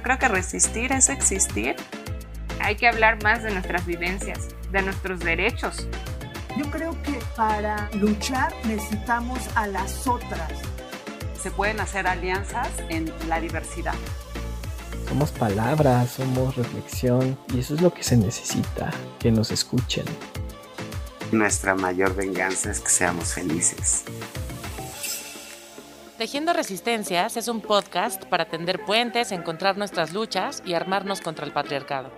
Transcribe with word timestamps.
Yo 0.00 0.04
creo 0.04 0.18
que 0.18 0.28
resistir 0.28 0.92
es 0.92 1.10
existir. 1.10 1.76
Hay 2.58 2.76
que 2.76 2.88
hablar 2.88 3.22
más 3.22 3.42
de 3.42 3.50
nuestras 3.50 3.84
vivencias, 3.84 4.48
de 4.72 4.80
nuestros 4.80 5.20
derechos. 5.20 5.86
Yo 6.56 6.70
creo 6.70 6.96
que 7.02 7.18
para 7.36 7.90
luchar 7.92 8.50
necesitamos 8.64 9.40
a 9.56 9.66
las 9.66 10.06
otras. 10.06 10.52
Se 11.38 11.50
pueden 11.50 11.80
hacer 11.80 12.06
alianzas 12.06 12.70
en 12.88 13.12
la 13.28 13.42
diversidad. 13.42 13.92
Somos 15.06 15.32
palabras, 15.32 16.12
somos 16.12 16.56
reflexión 16.56 17.36
y 17.52 17.60
eso 17.60 17.74
es 17.74 17.82
lo 17.82 17.92
que 17.92 18.02
se 18.02 18.16
necesita, 18.16 18.90
que 19.18 19.30
nos 19.30 19.50
escuchen. 19.50 20.06
Nuestra 21.30 21.74
mayor 21.74 22.16
venganza 22.16 22.70
es 22.70 22.80
que 22.80 22.88
seamos 22.88 23.34
felices. 23.34 24.04
Tejiendo 26.20 26.52
Resistencias 26.52 27.38
es 27.38 27.48
un 27.48 27.62
podcast 27.62 28.26
para 28.26 28.44
tender 28.44 28.84
puentes, 28.84 29.32
encontrar 29.32 29.78
nuestras 29.78 30.12
luchas 30.12 30.62
y 30.66 30.74
armarnos 30.74 31.22
contra 31.22 31.46
el 31.46 31.52
patriarcado. 31.54 32.10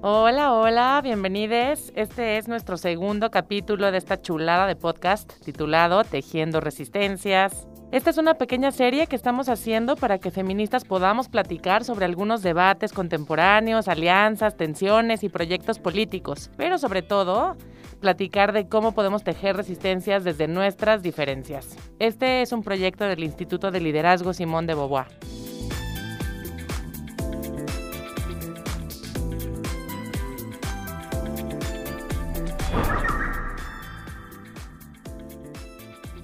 Hola, 0.00 0.52
hola, 0.52 1.00
bienvenidos. 1.02 1.90
Este 1.96 2.38
es 2.38 2.46
nuestro 2.46 2.76
segundo 2.76 3.32
capítulo 3.32 3.90
de 3.90 3.98
esta 3.98 4.22
chulada 4.22 4.68
de 4.68 4.76
podcast 4.76 5.32
titulado 5.44 6.04
Tejiendo 6.04 6.60
Resistencias. 6.60 7.66
Esta 7.90 8.10
es 8.10 8.18
una 8.18 8.34
pequeña 8.34 8.70
serie 8.70 9.06
que 9.06 9.16
estamos 9.16 9.48
haciendo 9.48 9.96
para 9.96 10.18
que 10.18 10.30
feministas 10.30 10.84
podamos 10.84 11.30
platicar 11.30 11.84
sobre 11.84 12.04
algunos 12.04 12.42
debates 12.42 12.92
contemporáneos, 12.92 13.88
alianzas, 13.88 14.58
tensiones 14.58 15.24
y 15.24 15.30
proyectos 15.30 15.78
políticos, 15.78 16.50
pero 16.58 16.76
sobre 16.76 17.00
todo 17.00 17.56
platicar 17.98 18.52
de 18.52 18.68
cómo 18.68 18.92
podemos 18.92 19.24
tejer 19.24 19.56
resistencias 19.56 20.22
desde 20.22 20.48
nuestras 20.48 21.02
diferencias. 21.02 21.78
Este 21.98 22.42
es 22.42 22.52
un 22.52 22.62
proyecto 22.62 23.04
del 23.04 23.24
Instituto 23.24 23.70
de 23.70 23.80
Liderazgo 23.80 24.34
Simón 24.34 24.66
de 24.66 24.74
Beauvoir. 24.74 25.06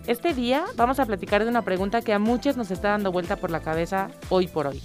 Este 0.07 0.35
día 0.35 0.67
vamos 0.77 1.01
a 1.01 1.07
platicar 1.07 1.43
de 1.43 1.49
una 1.49 1.63
pregunta 1.63 2.03
que 2.03 2.13
a 2.13 2.19
muchos 2.19 2.59
nos 2.59 2.71
está 2.71 2.91
dando 2.91 3.11
vuelta 3.11 3.37
por 3.37 3.51
la 3.51 3.61
cabeza 3.61 4.11
hoy 4.29 4.49
por 4.49 4.67
hoy. 4.67 4.83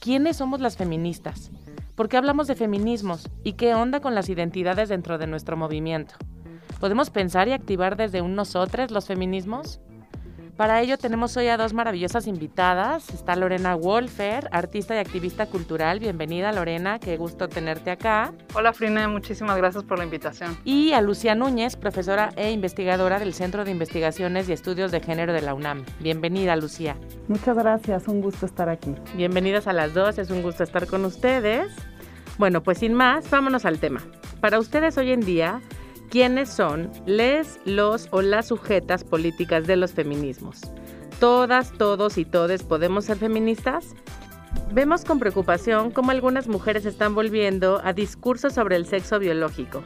¿Quiénes 0.00 0.38
somos 0.38 0.58
las 0.60 0.78
feministas? 0.78 1.50
¿Por 1.94 2.08
qué 2.08 2.16
hablamos 2.16 2.46
de 2.46 2.54
feminismos? 2.54 3.28
¿Y 3.42 3.52
qué 3.54 3.74
onda 3.74 4.00
con 4.00 4.14
las 4.14 4.30
identidades 4.30 4.88
dentro 4.88 5.18
de 5.18 5.26
nuestro 5.26 5.58
movimiento? 5.58 6.14
¿Podemos 6.80 7.10
pensar 7.10 7.46
y 7.46 7.52
activar 7.52 7.96
desde 7.96 8.22
un 8.22 8.34
nosotros 8.34 8.90
los 8.90 9.06
feminismos? 9.06 9.80
Para 10.56 10.80
ello 10.80 10.98
tenemos 10.98 11.36
hoy 11.36 11.48
a 11.48 11.56
dos 11.56 11.72
maravillosas 11.72 12.28
invitadas. 12.28 13.10
Está 13.10 13.34
Lorena 13.34 13.74
Wolfer, 13.74 14.48
artista 14.52 14.94
y 14.94 14.98
activista 14.98 15.46
cultural. 15.46 15.98
Bienvenida 15.98 16.52
Lorena, 16.52 17.00
qué 17.00 17.16
gusto 17.16 17.48
tenerte 17.48 17.90
acá. 17.90 18.32
Hola 18.54 18.72
Frine, 18.72 19.08
muchísimas 19.08 19.56
gracias 19.56 19.82
por 19.82 19.98
la 19.98 20.04
invitación. 20.04 20.56
Y 20.64 20.92
a 20.92 21.00
Lucía 21.00 21.34
Núñez, 21.34 21.74
profesora 21.74 22.30
e 22.36 22.52
investigadora 22.52 23.18
del 23.18 23.34
Centro 23.34 23.64
de 23.64 23.72
Investigaciones 23.72 24.48
y 24.48 24.52
Estudios 24.52 24.92
de 24.92 25.00
Género 25.00 25.32
de 25.32 25.42
la 25.42 25.54
UNAM. 25.54 25.84
Bienvenida 25.98 26.54
Lucía. 26.54 26.96
Muchas 27.26 27.56
gracias, 27.56 28.06
un 28.06 28.20
gusto 28.20 28.46
estar 28.46 28.68
aquí. 28.68 28.94
Bienvenidas 29.16 29.66
a 29.66 29.72
las 29.72 29.92
dos, 29.92 30.18
es 30.18 30.30
un 30.30 30.40
gusto 30.40 30.62
estar 30.62 30.86
con 30.86 31.04
ustedes. 31.04 31.72
Bueno, 32.38 32.62
pues 32.62 32.78
sin 32.78 32.94
más, 32.94 33.28
vámonos 33.28 33.64
al 33.64 33.80
tema. 33.80 34.02
Para 34.40 34.60
ustedes 34.60 34.96
hoy 34.98 35.10
en 35.10 35.20
día, 35.20 35.60
quiénes 36.10 36.48
son 36.48 36.90
les, 37.06 37.60
los 37.64 38.08
o 38.10 38.22
las 38.22 38.48
sujetas 38.48 39.04
políticas 39.04 39.66
de 39.66 39.76
los 39.76 39.92
feminismos. 39.92 40.60
¿Todas, 41.20 41.72
todos 41.72 42.18
y 42.18 42.24
todes 42.24 42.62
podemos 42.62 43.04
ser 43.04 43.16
feministas? 43.16 43.94
Vemos 44.72 45.04
con 45.04 45.18
preocupación 45.18 45.90
cómo 45.90 46.10
algunas 46.10 46.48
mujeres 46.48 46.86
están 46.86 47.14
volviendo 47.14 47.80
a 47.84 47.92
discursos 47.92 48.54
sobre 48.54 48.76
el 48.76 48.86
sexo 48.86 49.18
biológico, 49.18 49.84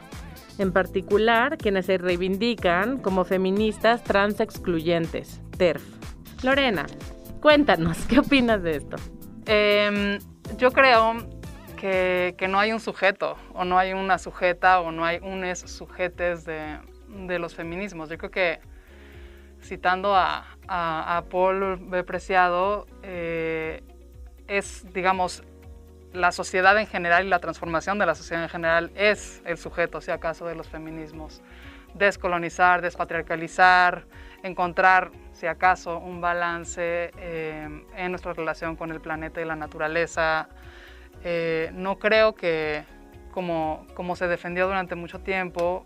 en 0.57 0.71
particular 0.71 1.57
quienes 1.57 1.85
se 1.85 1.97
reivindican 1.97 2.97
como 2.97 3.25
feministas 3.25 4.03
trans 4.03 4.39
excluyentes, 4.39 5.41
TERF. 5.57 5.83
Lorena, 6.43 6.85
cuéntanos, 7.41 7.97
¿qué 8.07 8.19
opinas 8.19 8.63
de 8.63 8.77
esto? 8.77 8.97
Em, 9.45 10.19
yo 10.57 10.71
creo 10.71 11.38
que, 11.79 12.47
no 12.49 12.59
hay 12.59 12.73
un 12.73 12.79
sujeto 12.79 13.37
o 13.53 13.63
no 13.63 13.79
hay 13.79 13.93
una 13.93 14.17
sujeta 14.17 14.81
o 14.81 14.91
no 14.91 15.05
hay 15.05 15.19
unes 15.21 15.59
sujetes 15.59 16.45
de, 16.45 16.79
los 17.39 17.55
feminismos. 17.55 18.09
Yo 18.09 18.17
creo 18.17 18.31
que 18.31 18.59
citando 19.61 20.15
a, 20.15 20.45
a, 20.67 21.23
Paul 21.29 21.77
B. 21.89 22.03
Preciado, 22.03 22.85
eh, 23.03 23.81
es, 24.47 24.85
digamos, 24.93 25.43
la 26.13 26.31
sociedad 26.31 26.77
en 26.77 26.87
general 26.87 27.25
y 27.25 27.29
la 27.29 27.39
transformación 27.39 27.99
de 27.99 28.05
la 28.05 28.15
sociedad 28.15 28.43
en 28.43 28.49
general 28.49 28.91
es 28.95 29.41
el 29.45 29.57
sujeto, 29.57 30.01
si 30.01 30.11
acaso, 30.11 30.45
de 30.45 30.55
los 30.55 30.67
feminismos. 30.67 31.41
Descolonizar, 31.93 32.81
despatriarcalizar, 32.81 34.05
encontrar, 34.43 35.11
si 35.33 35.47
acaso, 35.47 35.97
un 35.97 36.21
balance 36.21 37.11
eh, 37.17 37.85
en 37.95 38.11
nuestra 38.11 38.33
relación 38.33 38.75
con 38.75 38.91
el 38.91 39.01
planeta 39.01 39.41
y 39.41 39.45
la 39.45 39.55
naturaleza, 39.55 40.49
eh, 41.23 41.71
no 41.73 41.99
creo 41.99 42.35
que, 42.35 42.83
como, 43.31 43.85
como, 43.93 44.15
se 44.15 44.27
defendió 44.27 44.67
durante 44.67 44.95
mucho 44.95 45.19
tiempo, 45.19 45.85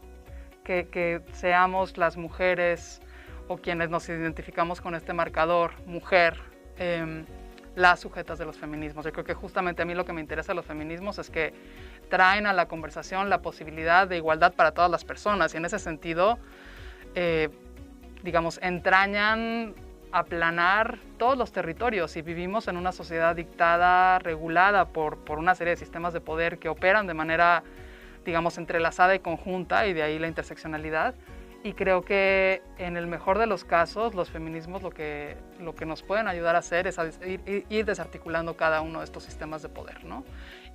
que, 0.63 1.21
seamos 1.33 1.97
las 1.97 2.17
mujeres 2.17 3.01
o 3.47 3.57
quienes 3.57 3.89
nos 3.89 4.07
identificamos 4.07 4.79
con 4.79 4.95
este 4.95 5.13
marcador, 5.13 5.71
mujer, 5.85 6.39
eh, 6.77 7.25
las 7.75 7.99
sujetas 7.99 8.37
de 8.37 8.45
los 8.45 8.57
feminismos. 8.57 9.05
Yo 9.05 9.11
creo 9.11 9.25
que 9.25 9.33
justamente 9.33 9.81
a 9.81 9.85
mí 9.85 9.93
lo 9.93 10.05
que 10.05 10.13
me 10.13 10.21
interesa 10.21 10.51
de 10.51 10.55
los 10.55 10.65
feminismos 10.65 11.17
es 11.19 11.29
que 11.29 11.53
traen 12.09 12.45
a 12.45 12.53
la 12.53 12.67
conversación 12.67 13.29
la 13.29 13.41
posibilidad 13.41 14.07
de 14.07 14.17
igualdad 14.17 14.53
para 14.53 14.71
todas 14.71 14.91
las 14.91 15.03
personas 15.03 15.53
y 15.53 15.57
en 15.57 15.65
ese 15.65 15.79
sentido, 15.79 16.37
eh, 17.15 17.49
digamos, 18.21 18.59
entrañan 18.61 19.73
aplanar 20.13 20.99
todos 21.17 21.35
los 21.37 21.51
territorios 21.51 22.15
y 22.15 22.21
vivimos 22.21 22.67
en 22.67 22.77
una 22.77 22.91
sociedad 22.91 23.35
dictada, 23.35 24.19
regulada 24.19 24.89
por, 24.89 25.17
por 25.17 25.39
una 25.39 25.55
serie 25.55 25.71
de 25.71 25.77
sistemas 25.77 26.13
de 26.13 26.21
poder 26.21 26.59
que 26.59 26.69
operan 26.69 27.07
de 27.07 27.15
manera, 27.15 27.63
digamos, 28.23 28.59
entrelazada 28.59 29.15
y 29.15 29.19
conjunta 29.19 29.87
y 29.87 29.93
de 29.93 30.03
ahí 30.03 30.19
la 30.19 30.27
interseccionalidad. 30.27 31.15
Y 31.63 31.73
creo 31.73 32.03
que 32.03 32.61
en 32.77 32.95
el 32.95 33.07
mejor 33.07 33.39
de 33.39 33.47
los 33.47 33.63
casos 33.63 34.13
los 34.13 34.29
feminismos 34.29 34.83
lo 34.83 34.91
que, 34.91 35.35
lo 35.59 35.73
que 35.73 35.85
nos 35.85 36.03
pueden 36.03 36.27
ayudar 36.27 36.55
a 36.55 36.59
hacer 36.59 36.85
es 36.85 36.99
ir, 37.25 37.65
ir, 37.69 37.85
desarticulando 37.85 38.55
cada 38.55 38.81
uno 38.81 38.99
de 38.99 39.05
estos 39.05 39.23
sistemas 39.23 39.61
de 39.63 39.69
poder, 39.69 40.03
¿no? 40.03 40.25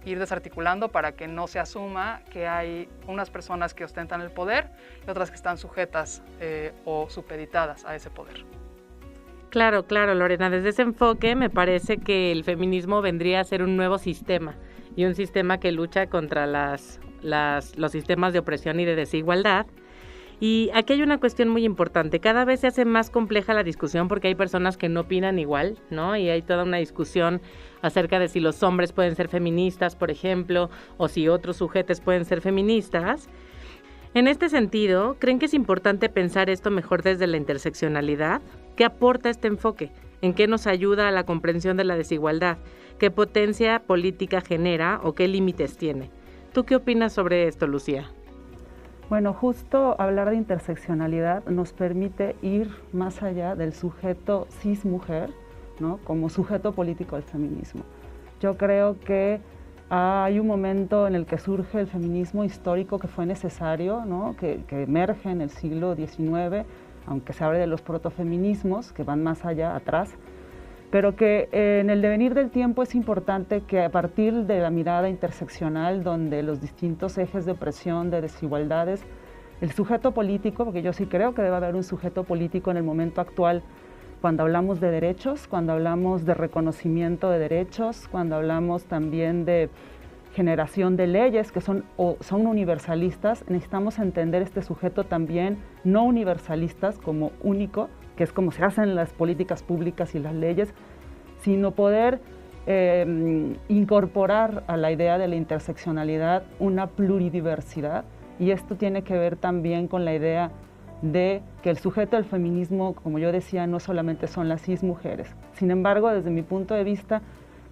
Ir 0.05 0.19
desarticulando 0.19 0.89
para 0.89 1.13
que 1.13 1.29
no 1.29 1.47
se 1.47 1.61
asuma 1.61 2.23
que 2.33 2.49
hay 2.49 2.89
unas 3.07 3.31
personas 3.31 3.75
que 3.75 3.85
ostentan 3.85 4.21
el 4.23 4.31
poder 4.31 4.71
y 5.07 5.11
otras 5.11 5.31
que 5.31 5.37
están 5.37 5.59
sujetas 5.59 6.23
eh, 6.41 6.73
o 6.87 7.09
supeditadas 7.11 7.85
a 7.85 7.95
ese 7.95 8.09
poder. 8.09 8.45
Claro, 9.51 9.87
claro, 9.87 10.15
Lorena, 10.15 10.51
desde 10.51 10.69
ese 10.69 10.83
enfoque 10.83 11.35
me 11.35 11.49
parece 11.49 11.97
que 11.97 12.33
el 12.33 12.45
feminismo 12.45 13.01
vendría 13.01 13.41
a 13.41 13.45
ser 13.45 13.63
un 13.63 13.77
nuevo 13.77 13.97
sistema 13.97 14.55
y 14.95 15.07
un 15.07 15.15
sistema 15.15 15.59
que 15.59 15.73
lucha 15.73 16.09
contra 16.09 16.47
los 16.47 17.91
sistemas 17.91 18.35
de 18.35 18.41
opresión 18.41 18.79
y 18.79 18.85
de 18.85 18.95
desigualdad. 18.95 19.67
Y 20.39 20.71
aquí 20.75 20.93
hay 20.93 21.03
una 21.03 21.19
cuestión 21.19 21.49
muy 21.49 21.65
importante. 21.65 22.21
Cada 22.21 22.45
vez 22.45 22.61
se 22.61 22.67
hace 22.67 22.85
más 22.85 23.11
compleja 23.11 23.55
la 23.55 23.65
discusión 23.65 24.07
porque 24.07 24.29
hay 24.29 24.35
personas 24.35 24.77
que 24.77 24.89
no 24.89 25.01
opinan 25.01 25.39
igual, 25.39 25.79
¿no? 25.91 26.15
Y 26.15 26.29
hay 26.29 26.43
toda 26.43 26.63
una 26.63 26.77
discusión 26.77 27.41
acerca 27.81 28.19
de 28.19 28.29
si 28.29 28.41
los 28.41 28.63
hombres 28.63 28.93
pueden 28.93 29.17
ser 29.17 29.29
feministas, 29.29 29.97
por 29.97 30.11
ejemplo, 30.11 30.69
o 30.97 31.09
si 31.09 31.29
otros 31.29 31.57
sujetos 31.57 32.01
pueden 32.01 32.25
ser 32.25 32.43
feministas. 32.43 33.29
En 34.15 34.29
este 34.29 34.49
sentido, 34.49 35.17
¿creen 35.19 35.39
que 35.39 35.47
es 35.47 35.55
importante 35.55 36.09
pensar 36.09 36.51
esto 36.51 36.71
mejor 36.71 37.03
desde 37.03 37.27
la 37.27 37.37
interseccionalidad? 37.37 38.43
¿Qué 38.79 38.85
aporta 38.85 39.29
este 39.29 39.49
enfoque? 39.49 39.91
¿En 40.23 40.35
qué 40.35 40.47
nos 40.47 40.69
ayuda 40.69 41.09
a 41.09 41.11
la 41.11 41.25
comprensión 41.25 41.77
de 41.77 41.83
la 41.83 41.97
desigualdad? 41.97 42.59
¿Qué 43.01 43.11
potencia 43.11 43.83
política 43.85 44.41
genera 44.41 45.01
o 45.03 45.15
qué 45.15 45.27
límites 45.27 45.77
tiene? 45.77 46.13
¿Tú 46.53 46.63
qué 46.63 46.77
opinas 46.77 47.13
sobre 47.13 47.49
esto, 47.49 47.67
Lucía? 47.67 48.09
Bueno, 49.11 49.33
justo 49.33 50.01
hablar 50.01 50.31
de 50.31 50.37
interseccionalidad 50.37 51.45
nos 51.47 51.73
permite 51.73 52.37
ir 52.41 52.71
más 52.93 53.21
allá 53.21 53.57
del 53.57 53.73
sujeto 53.73 54.47
cis 54.61 54.85
mujer, 54.85 55.31
¿no? 55.81 55.99
como 56.05 56.29
sujeto 56.29 56.71
político 56.71 57.17
del 57.17 57.25
feminismo. 57.25 57.83
Yo 58.41 58.57
creo 58.57 59.01
que 59.01 59.41
hay 59.91 60.39
un 60.39 60.47
momento 60.47 61.09
en 61.09 61.17
el 61.17 61.27
que 61.27 61.39
surge 61.39 61.81
el 61.81 61.89
feminismo 61.89 62.45
histórico 62.45 63.01
que 63.01 63.09
fue 63.09 63.27
necesario, 63.27 64.05
¿no? 64.05 64.37
que, 64.39 64.63
emerge 64.71 65.31
en 65.31 65.41
el 65.41 65.51
siglo 65.51 65.97
XIX, 65.97 66.65
aunque 67.09 67.33
se 67.33 67.45
habla 67.45 67.59
de 67.59 67.67
los 67.67 67.83
protofeminismos 67.83 68.93
que 68.93 69.03
van 69.03 69.23
más 69.23 69.45
allá, 69.45 69.75
atrás. 69.75 70.15
pero 70.91 71.17
que 71.17 71.49
eh, 71.53 71.81
en 71.81 71.91
el 71.91 72.01
devenir 72.01 72.33
del 72.35 72.51
tiempo 72.51 72.83
es 72.83 72.95
importante 72.95 73.61
que 73.61 73.83
a 73.83 73.91
partir 73.91 74.47
de 74.47 74.61
la 74.61 74.71
mirada 74.71 75.09
interseccional, 75.09 76.03
donde 76.03 76.43
los 76.43 76.61
distintos 76.61 77.19
ejes 77.19 77.45
de 77.45 77.53
opresión, 77.53 78.11
de 78.11 78.23
desigualdades, 78.23 79.05
el 79.61 79.73
sujeto 79.73 80.13
político, 80.13 80.65
porque 80.65 80.83
yo 80.83 80.93
sí 80.93 81.07
creo 81.07 81.35
que 81.35 81.43
debe 81.43 81.57
haber 81.57 81.75
un 81.75 81.83
sujeto 81.83 82.25
político 82.25 82.71
en 82.71 82.79
el 82.79 82.85
momento 82.85 83.21
actual, 83.21 83.63
cuando 84.21 84.43
hablamos 84.43 84.81
de 84.81 84.91
derechos, 84.91 85.47
cuando 85.47 85.73
hablamos 85.73 86.25
de 86.25 86.35
reconocimiento 86.35 87.31
de 87.31 87.39
derechos, 87.39 88.09
cuando 88.11 88.37
hablamos 88.37 88.85
también 88.85 89.45
de 89.45 89.71
generación 90.39 90.97
de 90.97 91.09
leyes 91.09 91.51
que 91.51 91.61
son, 91.61 91.85
son 92.21 92.47
universalistas, 92.47 93.45
necesitamos 93.49 93.99
entender 93.99 94.41
este 94.41 94.63
sujeto 94.63 95.03
también 95.03 95.59
no 95.83 96.05
universalistas 96.05 96.97
como 97.01 97.33
único, 97.43 97.89
que 98.17 98.23
es 98.23 98.33
como 98.33 98.53
se 98.53 98.63
hacen 98.63 98.95
las 98.95 99.13
políticas 99.13 99.65
públicas 99.65 100.15
y 100.15 100.21
las 100.21 100.37
leyes, 100.37 100.73
sino 101.41 101.73
poder 101.73 102.21
em, 102.67 103.57
incorporar 103.67 104.63
a 104.69 104.77
la 104.77 104.93
idea 104.93 105.19
de 105.19 105.27
la 105.27 105.35
interseccionalidad 105.35 106.45
una 106.61 106.87
pluridiversidad 106.87 108.05
y 108.39 108.53
esto 108.53 108.77
tiene 108.77 109.03
que 109.03 109.19
ver 109.19 109.35
también 109.35 109.89
con 109.89 110.05
la 110.05 110.15
idea 110.15 110.53
de 111.03 111.43
que 111.63 111.71
el 111.71 111.79
sujeto 111.79 112.15
del 112.15 112.27
feminismo, 112.27 112.95
como 112.95 113.19
yo 113.19 113.33
decía, 113.33 113.67
no 113.67 113.81
solamente 113.81 114.29
son 114.29 114.49
las 114.49 114.63
cis 114.63 114.85
mujeres. 114.85 115.35
Sin 115.55 115.73
embargo, 115.73 116.11
desde 116.11 116.31
mi 116.31 116.43
punto 116.43 116.75
de 116.75 116.85
vista, 116.85 117.23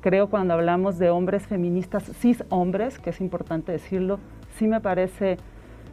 creo 0.06 0.31
cuando 0.31 0.55
hablamos 0.55 1.00
de 1.00 1.11
hombres 1.11 1.49
feministas, 1.49 2.05
cis 2.20 2.44
hombres, 2.49 3.00
que 3.00 3.11
es 3.11 3.20
importante 3.20 3.73
decirlo, 3.73 4.20
sí 4.55 4.69
me 4.69 4.81
parece 4.81 5.37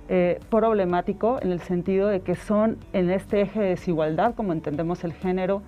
eh, 0.07 0.39
problemático 0.51 1.39
en 1.42 1.51
el 1.51 1.62
sentido 1.62 2.10
de 2.10 2.21
que 2.21 2.36
son 2.36 2.77
en 2.94 3.10
este 3.10 3.42
eje 3.42 3.60
de 3.60 3.69
desigualdad, 3.69 4.36
como 4.36 4.54
entendemos 4.54 5.04
el 5.04 5.13
género, 5.13 5.63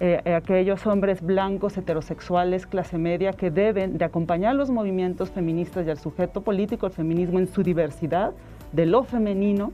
eh, 0.00 0.22
eh, 0.24 0.34
aquellos 0.34 0.86
hombres 0.86 1.20
blancos, 1.20 1.76
heterosexuales, 1.76 2.66
clase 2.66 2.96
media, 2.96 3.34
que 3.34 3.50
deben 3.50 3.98
de 3.98 4.06
acompañar 4.06 4.54
los 4.54 4.70
movimientos 4.70 5.30
feministas 5.30 5.86
y 5.86 5.90
al 5.90 5.98
sujeto 5.98 6.40
político, 6.40 6.86
el 6.86 6.92
feminismo 6.92 7.40
en 7.40 7.46
su 7.46 7.62
diversidad, 7.62 8.32
de 8.72 8.86
lo 8.86 9.04
femenino, 9.04 9.70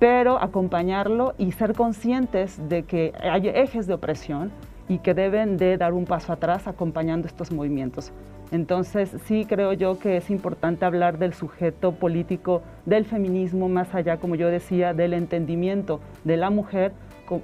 pero 0.00 0.42
acompañarlo 0.42 1.34
y 1.38 1.52
ser 1.52 1.74
conscientes 1.74 2.60
de 2.68 2.82
que 2.82 3.12
hay 3.22 3.46
ejes 3.46 3.86
de 3.86 3.94
opresión 3.94 4.50
y 4.88 4.98
que 4.98 5.14
deben 5.14 5.56
de 5.56 5.76
dar 5.76 5.92
un 5.92 6.04
paso 6.04 6.32
atrás 6.32 6.66
acompañando 6.66 7.26
estos 7.26 7.52
movimientos. 7.52 8.12
Entonces 8.50 9.16
sí 9.24 9.46
creo 9.46 9.72
yo 9.72 9.98
que 9.98 10.18
es 10.18 10.28
importante 10.28 10.84
hablar 10.84 11.18
del 11.18 11.32
sujeto 11.32 11.92
político 11.92 12.62
del 12.84 13.06
feminismo 13.06 13.68
más 13.68 13.94
allá, 13.94 14.18
como 14.18 14.34
yo 14.34 14.48
decía, 14.48 14.92
del 14.92 15.14
entendimiento 15.14 16.00
de 16.24 16.36
la 16.36 16.50
mujer 16.50 16.92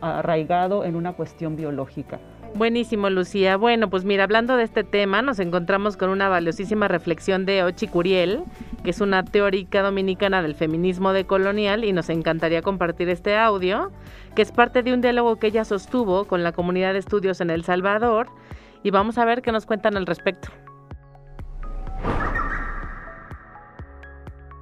arraigado 0.03 0.85
en 0.85 0.97
una 0.97 1.15
cuestión 1.15 1.57
biológica. 1.57 2.19
Buenísimo, 2.55 3.09
Lucía. 3.09 3.57
Bueno, 3.57 3.89
pues 3.89 4.05
mira, 4.05 4.25
hablando 4.25 4.57
de 4.57 4.65
este 4.65 4.83
tema, 4.83 5.23
nos 5.23 5.39
encontramos 5.39 5.97
con 5.97 6.11
una 6.11 6.29
valiosísima 6.29 6.89
reflexión 6.89 7.47
de 7.47 7.63
Ochi 7.63 7.87
Curiel, 7.87 8.43
que 8.83 8.91
es 8.91 9.01
una 9.01 9.25
teórica 9.25 9.83
dominicana 9.83 10.43
del 10.43 10.55
feminismo 10.55 11.13
decolonial, 11.13 11.85
y 11.85 11.93
nos 11.93 12.09
encantaría 12.09 12.63
compartir 12.63 13.09
este 13.11 13.37
audio, 13.37 13.93
que 14.35 14.43
es 14.43 14.51
parte 14.51 14.83
de 14.83 14.93
un 14.93 15.01
diálogo 15.01 15.37
que 15.37 15.49
ella 15.49 15.65
sostuvo 15.65 16.25
con 16.25 16.43
la 16.43 16.53
comunidad 16.53 16.95
de 16.95 16.99
estudios 16.99 17.41
en 17.41 17.51
El 17.51 17.65
Salvador, 17.65 18.29
y 18.83 18.91
vamos 18.91 19.19
a 19.19 19.25
ver 19.25 19.43
qué 19.43 19.53
nos 19.53 19.65
cuentan 19.65 19.97
al 19.97 20.07
respecto. 20.07 20.49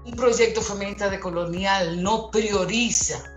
un 0.06 0.14
proyecto 0.14 0.62
feminista 0.62 1.10
de 1.10 1.18
colonial 1.18 2.00
no 2.00 2.30
prioriza 2.30 3.35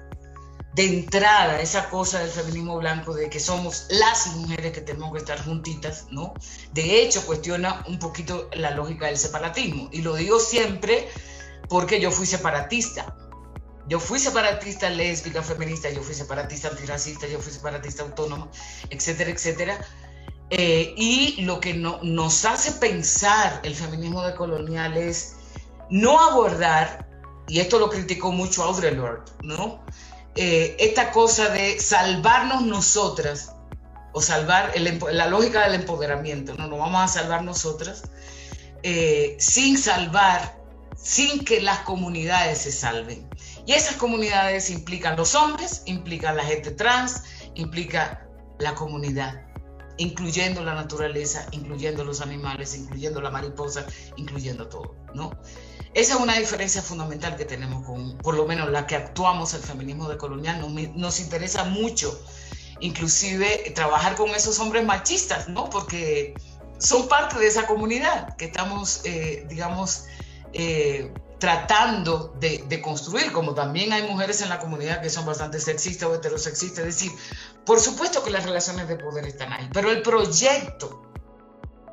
de 0.73 0.85
entrada 0.85 1.61
esa 1.61 1.89
cosa 1.89 2.19
del 2.19 2.29
feminismo 2.29 2.77
blanco 2.77 3.13
de 3.13 3.29
que 3.29 3.39
somos 3.39 3.87
las 3.89 4.27
mujeres 4.35 4.71
que 4.71 4.81
tenemos 4.81 5.11
que 5.11 5.19
estar 5.19 5.43
juntitas, 5.43 6.05
¿no? 6.11 6.33
De 6.73 7.01
hecho, 7.01 7.25
cuestiona 7.25 7.83
un 7.87 7.99
poquito 7.99 8.49
la 8.53 8.71
lógica 8.71 9.07
del 9.07 9.17
separatismo. 9.17 9.89
Y 9.91 10.01
lo 10.01 10.15
digo 10.15 10.39
siempre 10.39 11.07
porque 11.67 11.99
yo 11.99 12.11
fui 12.11 12.25
separatista. 12.25 13.15
Yo 13.87 13.99
fui 13.99 14.19
separatista 14.19 14.89
lésbica, 14.89 15.41
feminista, 15.41 15.89
yo 15.89 16.03
fui 16.03 16.13
separatista 16.13 16.67
antirracista, 16.67 17.27
yo 17.27 17.39
fui 17.39 17.51
separatista 17.51 18.03
autónoma, 18.03 18.47
etcétera, 18.91 19.31
etcétera. 19.31 19.79
Eh, 20.51 20.93
y 20.95 21.41
lo 21.41 21.59
que 21.59 21.73
no, 21.73 21.99
nos 22.03 22.45
hace 22.45 22.71
pensar 22.73 23.59
el 23.63 23.75
feminismo 23.75 24.23
de 24.23 24.35
colonial 24.35 24.95
es 24.95 25.35
no 25.89 26.19
abordar, 26.19 27.07
y 27.47 27.59
esto 27.59 27.79
lo 27.79 27.89
criticó 27.89 28.31
mucho 28.31 28.63
Audre 28.63 28.91
Lorde, 28.91 29.31
¿no? 29.41 29.83
Eh, 30.35 30.75
esta 30.79 31.11
cosa 31.11 31.49
de 31.49 31.79
salvarnos 31.79 32.63
nosotras, 32.63 33.53
o 34.13 34.21
salvar 34.21 34.73
la 35.11 35.27
lógica 35.27 35.63
del 35.63 35.75
empoderamiento, 35.75 36.55
no 36.55 36.67
nos 36.67 36.79
vamos 36.79 37.01
a 37.01 37.07
salvar 37.07 37.43
nosotras, 37.43 38.03
eh, 38.83 39.35
sin 39.39 39.77
salvar, 39.77 40.57
sin 40.95 41.43
que 41.45 41.61
las 41.61 41.79
comunidades 41.79 42.59
se 42.59 42.71
salven. 42.71 43.29
Y 43.65 43.73
esas 43.73 43.95
comunidades 43.95 44.69
implican 44.69 45.15
los 45.15 45.35
hombres, 45.35 45.83
implican 45.85 46.37
la 46.37 46.43
gente 46.43 46.71
trans, 46.71 47.23
implica 47.55 48.27
la 48.59 48.73
comunidad, 48.73 49.45
incluyendo 49.97 50.63
la 50.63 50.73
naturaleza, 50.73 51.45
incluyendo 51.51 52.03
los 52.03 52.21
animales, 52.21 52.75
incluyendo 52.75 53.21
la 53.21 53.29
mariposa, 53.29 53.85
incluyendo 54.17 54.67
todo, 54.67 54.95
¿no? 55.13 55.31
Esa 55.93 56.13
es 56.15 56.19
una 56.19 56.37
diferencia 56.37 56.81
fundamental 56.81 57.35
que 57.35 57.45
tenemos 57.45 57.85
con, 57.85 58.17
por 58.17 58.35
lo 58.35 58.45
menos 58.45 58.69
la 58.69 58.85
que 58.85 58.95
actuamos 58.95 59.53
el 59.53 59.61
feminismo 59.61 60.07
decolonial. 60.07 60.61
Nos, 60.61 60.95
nos 60.95 61.19
interesa 61.19 61.63
mucho, 61.63 62.19
inclusive, 62.79 63.71
trabajar 63.73 64.15
con 64.15 64.29
esos 64.29 64.59
hombres 64.59 64.85
machistas, 64.85 65.49
¿no? 65.49 65.69
Porque 65.69 66.35
son 66.77 67.07
parte 67.07 67.39
de 67.39 67.47
esa 67.47 67.65
comunidad 67.65 68.35
que 68.37 68.45
estamos, 68.45 69.01
eh, 69.03 69.45
digamos, 69.49 70.05
eh, 70.53 71.11
tratando 71.39 72.35
de, 72.39 72.65
de, 72.67 72.81
construir, 72.81 73.31
como 73.31 73.53
también 73.53 73.93
hay 73.93 74.03
mujeres 74.03 74.41
en 74.41 74.49
la 74.49 74.59
comunidad 74.59 75.01
que 75.01 75.09
son 75.09 75.25
bastante 75.25 75.59
sexistas 75.59 76.09
o 76.09 76.15
heterosexistas. 76.15 76.85
Es 76.85 76.99
decir, 76.99 77.11
por 77.65 77.79
supuesto 77.79 78.23
que 78.23 78.29
las 78.29 78.43
relaciones 78.43 78.87
de 78.87 78.95
poder 78.97 79.25
están 79.25 79.53
ahí, 79.53 79.69
pero 79.73 79.89
el 79.89 80.01
proyecto 80.01 81.08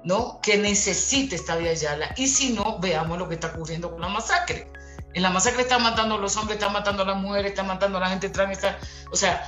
¿no? 0.06 0.40
que 0.40 0.56
necesite 0.56 1.34
esta 1.34 1.58
Yala. 1.58 2.14
Y 2.16 2.28
si 2.28 2.52
no, 2.52 2.78
veamos 2.78 3.18
lo 3.18 3.28
que 3.28 3.34
está 3.34 3.48
ocurriendo 3.48 3.90
con 3.90 4.00
la 4.00 4.08
masacre. 4.08 4.70
En 5.14 5.22
la 5.22 5.30
masacre 5.30 5.62
están 5.62 5.82
matando 5.82 6.14
a 6.14 6.18
los 6.18 6.36
hombres, 6.36 6.58
están 6.58 6.72
matando 6.72 7.02
a 7.02 7.06
las 7.06 7.16
mujeres, 7.16 7.50
están 7.50 7.66
matando 7.66 7.98
a 7.98 8.02
la 8.02 8.10
gente 8.10 8.28
trans. 8.28 8.60
o 9.10 9.16
sea, 9.16 9.42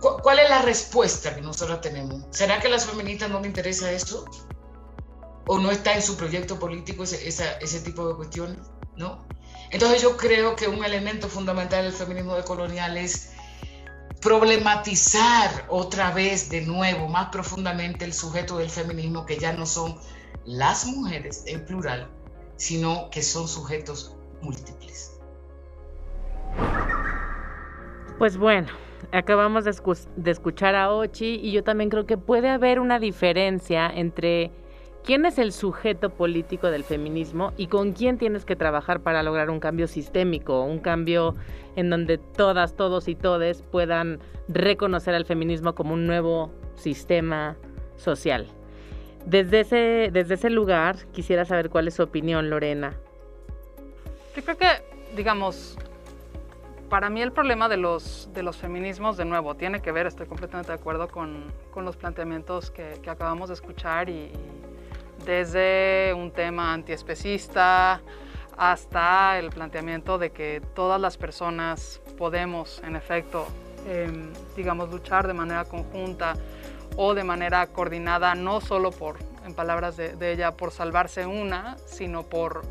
¿cuál 0.00 0.38
es 0.38 0.48
la 0.48 0.62
respuesta 0.62 1.34
que 1.34 1.40
nosotros 1.40 1.80
tenemos? 1.80 2.26
¿Será 2.30 2.60
que 2.60 2.68
a 2.68 2.70
las 2.70 2.86
feministas 2.86 3.28
no 3.28 3.40
les 3.40 3.48
interesa 3.48 3.90
esto? 3.90 4.24
¿O 5.48 5.58
no 5.58 5.72
está 5.72 5.94
en 5.94 6.02
su 6.02 6.16
proyecto 6.16 6.60
político 6.60 7.02
ese, 7.02 7.26
ese 7.60 7.80
tipo 7.80 8.06
de 8.06 8.14
cuestiones? 8.14 8.58
¿no? 8.96 9.26
Entonces 9.70 10.00
yo 10.00 10.16
creo 10.16 10.54
que 10.54 10.68
un 10.68 10.84
elemento 10.84 11.28
fundamental 11.28 11.82
del 11.82 11.92
feminismo 11.92 12.36
decolonial 12.36 12.96
es 12.96 13.32
problematizar 14.20 15.66
otra 15.68 16.10
vez 16.12 16.50
de 16.50 16.62
nuevo, 16.62 17.08
más 17.08 17.28
profundamente, 17.28 18.04
el 18.04 18.12
sujeto 18.12 18.58
del 18.58 18.70
feminismo, 18.70 19.26
que 19.26 19.38
ya 19.38 19.52
no 19.52 19.66
son 19.66 19.96
las 20.44 20.86
mujeres 20.86 21.44
en 21.46 21.64
plural, 21.64 22.08
sino 22.56 23.10
que 23.10 23.22
son 23.22 23.46
sujetos 23.46 24.16
múltiples. 24.42 25.20
Pues 28.18 28.36
bueno, 28.36 28.68
acabamos 29.12 29.64
de, 29.64 30.30
escuchar 30.30 30.74
a 30.74 30.92
Ochi 30.92 31.36
y 31.42 31.52
yo 31.52 31.62
también 31.62 31.90
creo 31.90 32.06
que 32.06 32.18
puede 32.18 32.48
haber 32.48 32.80
una 32.80 32.98
diferencia 32.98 33.88
entre 33.88 34.50
quién 35.04 35.26
es 35.26 35.38
el 35.38 35.52
sujeto 35.52 36.10
político 36.10 36.70
del 36.70 36.84
feminismo 36.84 37.52
y 37.56 37.68
con 37.68 37.92
quién 37.92 38.18
tienes 38.18 38.44
que 38.44 38.56
trabajar 38.56 39.00
para 39.00 39.22
lograr 39.22 39.50
un 39.50 39.60
cambio 39.60 39.86
sistémico, 39.86 40.62
un 40.62 40.78
cambio 40.78 41.34
en 41.76 41.90
donde 41.90 42.18
todas, 42.18 42.74
todos 42.74 43.08
y 43.08 43.14
todes 43.14 43.62
puedan 43.62 44.20
reconocer 44.48 45.14
al 45.14 45.24
feminismo 45.24 45.74
como 45.74 45.94
un 45.94 46.06
nuevo 46.06 46.52
sistema 46.74 47.56
social. 47.96 48.46
Desde 49.26 49.60
ese, 49.60 50.10
desde 50.12 50.34
ese 50.34 50.50
lugar 50.50 50.96
quisiera 51.12 51.44
saber 51.44 51.70
cuál 51.70 51.88
es 51.88 51.94
su 51.94 52.02
opinión, 52.02 52.50
Lorena. 52.50 52.94
Yo 54.34 54.42
creo 54.44 54.56
que, 54.56 54.68
digamos, 55.16 55.76
para 56.88 57.10
mí 57.10 57.20
el 57.20 57.32
problema 57.32 57.68
de 57.68 57.76
los, 57.76 58.30
de 58.32 58.42
los 58.42 58.56
feminismos, 58.56 59.16
de 59.16 59.24
nuevo, 59.24 59.54
tiene 59.54 59.80
que 59.80 59.92
ver, 59.92 60.06
estoy 60.06 60.26
completamente 60.26 60.72
de 60.72 60.78
acuerdo 60.78 61.08
con, 61.08 61.52
con 61.70 61.84
los 61.84 61.96
planteamientos 61.96 62.70
que, 62.70 62.98
que, 63.02 63.10
acabamos 63.10 63.48
de 63.48 63.54
escuchar 63.54 64.08
y 64.08 64.32
desde 65.28 66.14
un 66.14 66.30
tema 66.30 66.72
antiespecista 66.72 68.00
hasta 68.56 69.38
el 69.38 69.50
planteamiento 69.50 70.16
de 70.16 70.30
que 70.30 70.62
todas 70.74 70.98
las 70.98 71.18
personas 71.18 72.00
podemos, 72.16 72.80
en 72.82 72.96
efecto, 72.96 73.46
em, 73.86 74.32
digamos, 74.56 74.88
luchar 74.88 75.26
de 75.26 75.34
manera 75.34 75.66
conjunta 75.66 76.32
o 76.96 77.12
de 77.12 77.24
manera 77.24 77.66
coordinada, 77.66 78.34
no 78.34 78.62
solo 78.62 78.90
por, 78.90 79.18
en 79.44 79.52
palabras 79.52 79.98
de, 79.98 80.32
ella, 80.32 80.52
por 80.52 80.70
salvarse 80.70 81.26
una, 81.26 81.76
sino 81.84 82.22
por 82.22 82.62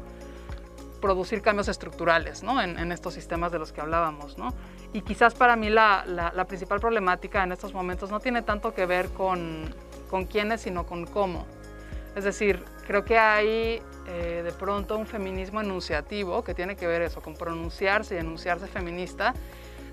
producir 0.99 1.43
cambios 1.43 1.67
estructurales 1.67 2.41
¿no? 2.41 2.59
en, 2.59 2.91
estos 2.91 3.13
sistemas 3.13 3.51
de 3.51 3.59
los 3.59 3.71
que 3.71 3.81
hablábamos. 3.81 4.39
¿no? 4.39 4.51
Y 4.93 5.01
quizás 5.01 5.35
para 5.35 5.55
mí 5.55 5.69
la, 5.69 6.05
la, 6.07 6.33
la 6.33 6.45
principal 6.45 6.79
problemática 6.79 7.43
en 7.43 7.51
estos 7.51 7.71
momentos 7.71 8.09
no 8.09 8.19
tiene 8.19 8.41
tanto 8.41 8.73
que 8.73 8.87
ver 8.87 9.09
con 9.09 9.75
con 10.09 10.25
quiénes, 10.25 10.61
sino 10.61 10.85
con 10.85 11.05
cómo. 11.05 11.45
Es 12.17 12.23
decir, 12.23 12.65
creo 12.87 13.05
que 13.05 13.19
hay 13.19 13.79
eh, 14.07 14.41
de 14.43 14.51
pronto 14.51 14.97
un 14.97 15.05
feminismo 15.05 15.61
enunciativo 15.61 16.43
que 16.43 16.55
tiene 16.55 16.75
que 16.75 16.87
ver 16.87 17.03
eso, 17.03 17.21
con 17.21 17.35
pronunciarse 17.35 18.15
y 18.15 18.17
enunciarse 18.17 18.65
feminista, 18.65 19.35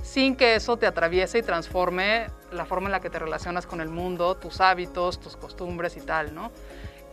sin 0.02 0.35
que 0.35 0.54
eso 0.54 0.78
te 0.78 0.87
atraviese 0.87 1.37
y 1.37 1.43
transforme 1.43 2.28
la 2.50 2.64
forma 2.64 2.87
en 2.87 2.93
la 2.93 3.00
que 3.00 3.11
te 3.11 3.19
relacionas 3.19 3.66
con 3.66 3.83
el 3.83 3.90
mundo, 3.90 4.37
tus 4.37 4.62
hábitos, 4.62 5.21
tus 5.21 5.37
costumbres 5.37 5.99
y 5.99 6.00
tal, 6.00 6.35
¿no? 6.35 6.50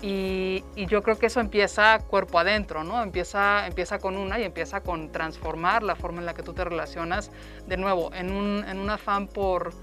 Y, 0.02 0.64
yo 0.78 1.04
creo 1.04 1.20
que 1.20 1.26
eso 1.26 1.42
empieza 1.42 2.00
cuerpo 2.00 2.40
adentro, 2.40 2.86
¿no? 2.86 3.04
Empieza, 3.04 3.68
empieza 3.68 4.00
con 4.00 4.16
una 4.16 4.40
y 4.40 4.44
empieza 4.44 4.80
con 4.82 5.12
transformar 5.12 5.84
la 5.84 5.96
forma 5.96 6.20
en 6.22 6.26
la 6.26 6.34
que 6.34 6.42
tú 6.42 6.54
te 6.54 6.64
relacionas, 6.64 7.32
de 7.68 7.76
nuevo, 7.76 8.12
en 8.14 8.30
en 8.30 8.80
un 8.80 8.90
afán 8.90 9.28
por, 9.28 9.74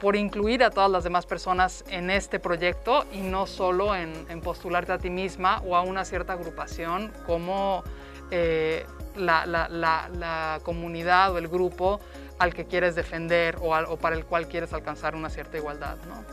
por 0.00 0.16
incluir 0.16 0.64
a 0.64 0.70
todas 0.70 0.90
las 0.90 1.04
demás 1.04 1.26
personas 1.26 1.84
en 1.88 2.10
este 2.10 2.40
proyecto 2.40 3.04
y 3.12 3.20
no 3.20 3.46
solo 3.46 3.94
en, 3.94 4.12
en 4.28 4.40
postularte 4.40 4.92
a 4.92 4.98
ti 4.98 5.10
misma 5.10 5.60
o 5.66 5.76
a 5.76 5.82
una 5.82 6.04
cierta 6.04 6.32
agrupación 6.32 7.12
como 7.26 7.84
eh, 8.30 8.86
la, 9.16 9.44
la, 9.44 9.68
la, 9.68 10.60
comunidad 10.62 11.32
o 11.32 11.38
el 11.38 11.48
grupo 11.48 12.00
al 12.38 12.54
que 12.54 12.64
quieres 12.64 12.94
defender 12.94 13.56
o, 13.60 13.76
o, 13.76 13.96
para 13.98 14.16
el 14.16 14.24
cual 14.24 14.48
quieres 14.48 14.72
alcanzar 14.72 15.14
una 15.14 15.28
cierta 15.28 15.58
igualdad. 15.58 15.96
¿no? 16.08 16.24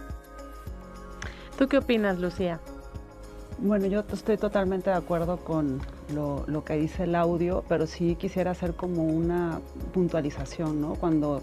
¿Tú 1.57 1.67
qué 1.67 1.79
opinas, 1.79 2.19
Lucía? 2.19 2.61
Bueno, 3.57 3.87
yo 3.87 4.03
estoy 4.13 4.37
totalmente 4.37 4.91
de 4.91 4.95
acuerdo 4.95 5.37
con 5.37 5.81
lo, 6.13 6.45
lo, 6.47 6.63
que 6.63 6.75
dice 6.75 7.03
el 7.05 7.15
audio, 7.15 7.65
pero 7.67 7.87
sí 7.87 8.15
quisiera 8.15 8.51
hacer 8.51 8.75
como 8.75 9.03
una 9.03 9.59
puntualización, 9.93 10.79
¿no? 10.79 10.93
Cuando 10.93 11.41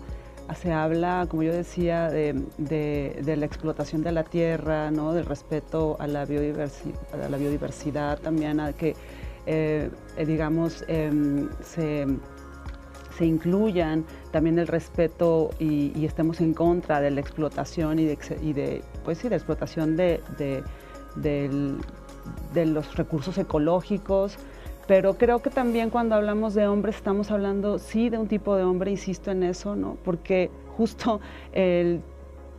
se 0.55 0.73
habla, 0.73 1.27
como 1.29 1.43
yo 1.43 1.53
decía, 1.53 2.11
de, 2.11 2.35
de, 2.59 3.37
la 3.37 3.47
explotación 3.47 4.03
de 4.03 4.13
la 4.13 4.25
tierra, 4.25 4.91
¿no? 4.91 5.13
Del 5.13 5.25
respeto 5.25 5.97
a 5.99 6.07
la, 6.07 6.25
biodiversidad, 6.25 7.25
a 7.25 7.29
la 7.29 7.37
biodiversidad 7.37 8.19
también, 8.21 8.61
a 8.61 8.73
que, 8.73 8.95
eh, 9.47 9.91
eh, 10.17 10.27
digamos, 10.27 10.85
em, 10.89 11.49
se, 11.63 12.07
incluyan 13.21 14.05
también 14.33 14.59
el 14.59 14.67
respeto 14.67 15.51
y, 15.59 16.05
estemos 16.05 16.41
en 16.41 16.53
contra 16.53 17.01
de 17.01 17.11
la 17.11 17.21
explotación 17.21 17.99
y 17.99 18.07
de, 18.07 18.83
pues 19.05 19.23
de 19.23 19.35
explotación 19.35 19.97
de, 19.97 20.21
de 21.17 22.67
los 22.67 22.97
recursos 22.97 23.39
ecológicos, 23.39 24.37
pero 24.87 25.15
creo 25.15 25.41
que 25.41 25.51
también 25.51 25.91
cuando 25.91 26.15
hablamos 26.15 26.55
de 26.55 26.67
hombres 26.67 26.97
estamos 26.97 27.31
hablando 27.31 27.79
sí 27.79 28.11
de 28.11 28.19
un 28.19 28.29
tipo 28.29 28.57
de 28.57 28.65
hombre, 28.65 28.91
insisto 28.91 29.31
en 29.31 29.43
eso, 29.43 29.77
¿no? 29.77 29.97
Porque 30.05 30.51
justo 30.77 31.21
el 31.53 32.03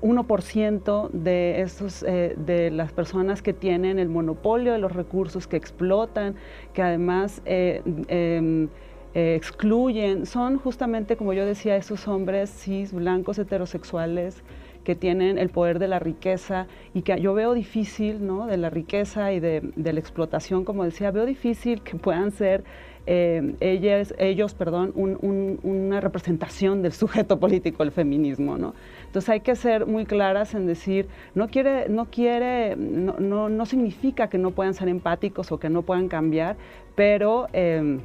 1% 0.02 1.10
de, 1.12 1.62
esos, 1.62 2.04
eh, 2.04 2.36
de 2.38 2.70
las 2.72 2.92
personas 2.92 3.42
que 3.42 3.54
tienen 3.54 4.00
el 4.00 4.10
monopolio 4.10 4.74
de 4.74 4.80
los 4.80 4.92
recursos, 4.92 5.48
que 5.48 5.58
explotan, 5.58 6.36
que 6.74 6.82
además 6.82 7.42
eh, 7.46 7.82
em, 8.08 8.70
eh, 9.14 9.36
excluyen, 9.36 10.26
son 10.26 10.58
justamente, 10.58 11.18
como 11.18 11.34
yo 11.34 11.46
decía, 11.46 11.76
esos 11.76 12.08
hombres 12.08 12.50
cis, 12.50 12.94
blancos, 12.94 13.40
heterosexuales, 13.40 14.44
que 14.86 14.96
tienen 14.96 15.38
el 15.38 15.50
poder 15.50 15.80
de 15.80 15.90
la 15.90 16.00
riqueza 16.00 16.68
y 16.94 17.02
que 17.02 17.20
yo 17.20 17.34
veo 17.34 17.54
difícil, 17.54 18.26
¿no? 18.26 18.46
De 18.46 18.56
la 18.56 18.70
riqueza 18.70 19.34
y 19.34 19.42
de, 19.42 19.74
la 19.76 20.00
explotación, 20.00 20.64
como 20.64 20.86
decía, 20.86 21.12
veo 21.12 21.26
difícil 21.26 21.82
que 21.82 21.98
puedan 21.98 22.32
ser 22.32 22.64
eh, 23.08 23.56
ellas, 23.60 24.14
ellos, 24.18 24.54
perdón, 24.54 24.94
una 24.96 26.00
representación 26.00 26.82
del 26.82 26.94
sujeto 26.94 27.40
político 27.42 27.84
del 27.84 27.92
feminismo, 27.92 28.58
¿no? 28.58 28.74
Entonces 29.08 29.30
hay 29.30 29.42
que 29.42 29.56
ser 29.56 29.86
muy 29.86 30.06
claras 30.06 30.54
en 30.54 30.68
decir, 30.68 31.08
no 31.34 31.48
quiere, 31.48 31.90
no 31.90 32.06
quiere, 32.06 32.76
no, 32.78 33.66
significa 33.66 34.30
que 34.30 34.38
no 34.38 34.52
puedan 34.52 34.74
ser 34.74 34.88
empáticos 34.88 35.52
o 35.52 35.60
que 35.60 35.70
no 35.70 35.82
puedan 35.82 36.08
cambiar, 36.08 36.58
pero 36.96 37.48
eh, 37.54 38.00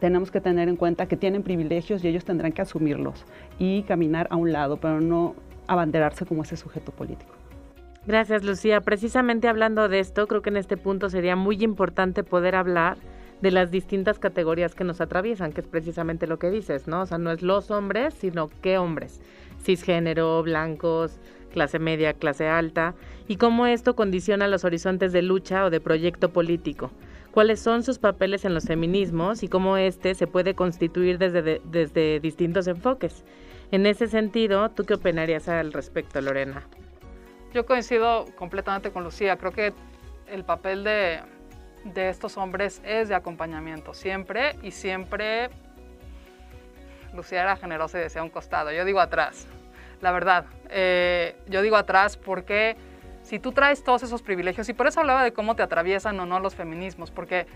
tenemos 0.00 0.30
que 0.30 0.40
tener 0.40 0.68
en 0.68 0.76
cuenta 0.76 1.06
que 1.06 1.16
tienen 1.16 1.42
privilegios 1.42 2.04
y 2.04 2.08
ellos 2.08 2.24
tendrán 2.24 2.52
que 2.52 2.62
asumirlos 2.62 3.24
y 3.58 3.82
caminar 3.82 4.26
a 4.30 4.36
un 4.36 4.52
lado, 4.52 4.76
pero 4.76 5.00
no 5.00 5.34
abanderarse 5.68 6.26
como 6.26 6.42
ese 6.42 6.56
sujeto 6.56 6.90
político. 6.90 7.32
Gracias, 8.06 8.42
Lucía. 8.42 8.80
Precisamente 8.80 9.48
hablando 9.48 9.88
de 9.88 10.00
esto, 10.00 10.26
creo 10.26 10.42
que 10.42 10.50
en 10.50 10.56
este 10.56 10.76
punto 10.76 11.10
sería 11.10 11.36
muy 11.36 11.62
importante 11.62 12.24
poder 12.24 12.56
hablar 12.56 12.96
de 13.42 13.50
las 13.50 13.70
distintas 13.70 14.18
categorías 14.18 14.74
que 14.74 14.82
nos 14.82 15.00
atraviesan, 15.00 15.52
que 15.52 15.60
es 15.60 15.66
precisamente 15.66 16.26
lo 16.26 16.38
que 16.38 16.50
dices, 16.50 16.88
¿no? 16.88 17.02
O 17.02 17.06
sea, 17.06 17.18
no 17.18 17.30
es 17.30 17.42
los 17.42 17.70
hombres, 17.70 18.14
sino 18.14 18.50
qué 18.62 18.78
hombres. 18.78 19.20
Cisgénero, 19.62 20.42
blancos, 20.42 21.20
clase 21.52 21.78
media, 21.78 22.14
clase 22.14 22.48
alta, 22.48 22.94
y 23.26 23.36
cómo 23.36 23.66
esto 23.66 23.94
condiciona 23.94 24.48
los 24.48 24.64
horizontes 24.64 25.12
de 25.12 25.22
lucha 25.22 25.64
o 25.64 25.70
de 25.70 25.80
proyecto 25.80 26.30
político. 26.30 26.90
Cuáles 27.30 27.60
son 27.60 27.82
sus 27.82 27.98
papeles 27.98 28.44
en 28.44 28.54
los 28.54 28.64
feminismos 28.64 29.42
y 29.42 29.48
cómo 29.48 29.76
este 29.76 30.14
se 30.14 30.26
puede 30.26 30.54
constituir 30.54 31.18
desde, 31.18 31.60
desde 31.64 32.20
distintos 32.20 32.66
enfoques. 32.66 33.24
En 33.70 33.84
ese 33.84 34.06
sentido, 34.06 34.70
¿tú 34.70 34.84
qué 34.84 34.94
opinarías 34.94 35.46
al 35.48 35.74
respecto, 35.74 36.20
Lorena? 36.22 36.62
Yo 37.52 37.66
coincido 37.66 38.24
completamente 38.36 38.90
con 38.90 39.04
Lucía. 39.04 39.36
Creo 39.36 39.52
que 39.52 39.74
el 40.26 40.44
papel 40.44 40.84
de, 40.84 41.20
estos 41.94 42.38
hombres 42.38 42.80
es 42.84 43.08
de 43.08 43.14
acompañamiento, 43.14 43.92
siempre 43.92 44.56
y 44.62 44.70
siempre. 44.70 45.50
Lucía 47.14 47.42
era 47.42 47.56
generosa 47.56 47.98
y 47.98 48.02
decía 48.02 48.22
un 48.22 48.30
costado. 48.30 48.72
Yo 48.72 48.86
digo 48.86 49.00
atrás, 49.00 49.46
la 50.00 50.12
verdad. 50.12 50.46
Eh, 50.70 51.36
yo 51.46 51.60
digo 51.60 51.76
atrás 51.76 52.16
porque 52.16 52.76
si 53.22 53.38
tú 53.38 53.52
traes 53.52 53.84
todos 53.84 54.02
esos 54.02 54.22
privilegios, 54.22 54.66
y 54.70 54.72
por 54.72 54.86
eso 54.86 55.00
hablaba 55.00 55.22
de 55.22 55.32
cómo 55.34 55.56
te 55.56 55.62
atraviesan 55.62 56.18
o 56.20 56.24
no 56.24 56.40
los 56.40 56.54
feminismos, 56.54 57.10
porque 57.10 57.46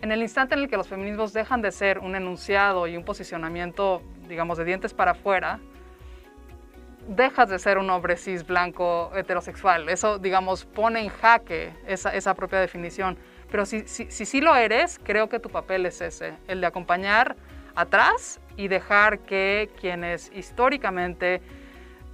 en 0.00 0.12
el 0.12 0.22
instante 0.22 0.54
en 0.54 0.60
el 0.60 0.68
que 0.68 0.76
los 0.76 0.88
feminismos 0.88 1.32
dejan 1.32 1.62
de 1.62 1.72
ser 1.72 1.98
un 1.98 2.14
enunciado 2.14 2.86
y 2.86 2.96
un 2.96 3.04
posicionamiento, 3.04 4.02
digamos, 4.26 4.58
de 4.58 4.64
dientes 4.64 4.94
para 4.94 5.12
afuera, 5.12 5.60
dejas 7.08 7.48
de 7.48 7.58
ser 7.58 7.78
un 7.78 7.88
hombre 7.90 8.16
cis 8.16 8.46
blanco 8.46 9.10
heterosexual. 9.14 9.88
Eso, 9.88 10.18
digamos, 10.18 10.64
pone 10.64 11.00
en 11.00 11.08
jaque 11.08 11.72
esa, 11.86 12.34
propia 12.34 12.60
definición. 12.60 13.16
Pero 13.50 13.64
si, 13.64 13.86
si, 13.86 14.10
sí 14.10 14.40
lo 14.40 14.54
eres, 14.56 14.98
creo 15.02 15.28
que 15.28 15.38
tu 15.38 15.48
papel 15.48 15.86
es 15.86 16.00
ese, 16.00 16.34
el 16.48 16.60
de 16.60 16.66
acompañar 16.66 17.36
atrás 17.74 18.40
y 18.56 18.68
dejar 18.68 19.20
que 19.20 19.70
quienes 19.80 20.32
históricamente 20.34 21.40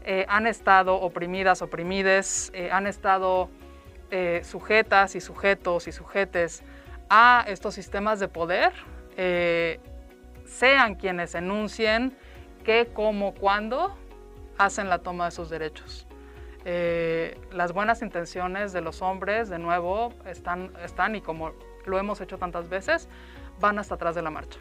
eh, 0.04 0.26
han 0.28 0.46
estado 0.46 0.96
oprimidas, 0.96 1.62
oprimides, 1.62 2.50
eh, 2.54 2.70
han 2.70 2.86
estado 2.86 3.48
eh, 4.10 4.42
sujetas 4.44 5.14
y 5.14 5.20
sujetos 5.20 5.86
y 5.88 5.92
sujetes 5.92 6.62
a 7.08 7.44
estos 7.46 7.74
sistemas 7.74 8.20
de 8.20 8.28
poder, 8.28 8.72
sean 10.52 10.94
quienes 10.94 11.34
enuncien 11.34 12.16
qué, 12.64 12.90
cómo, 12.92 13.34
cuándo 13.34 13.96
hacen 14.58 14.88
la 14.88 14.98
toma 14.98 15.26
de 15.26 15.30
sus 15.30 15.50
derechos. 15.50 16.06
Eh, 16.64 17.40
las 17.52 17.72
buenas 17.72 18.02
intenciones 18.02 18.72
de 18.72 18.80
los 18.82 19.02
hombres, 19.02 19.48
de 19.48 19.58
nuevo, 19.58 20.12
están, 20.26 20.70
están 20.84 21.16
y 21.16 21.20
como 21.20 21.52
lo 21.86 21.98
hemos 21.98 22.20
hecho 22.20 22.38
tantas 22.38 22.68
veces, 22.68 23.08
van 23.60 23.78
hasta 23.78 23.96
atrás 23.96 24.14
de 24.14 24.22
la 24.22 24.30
marcha. 24.30 24.60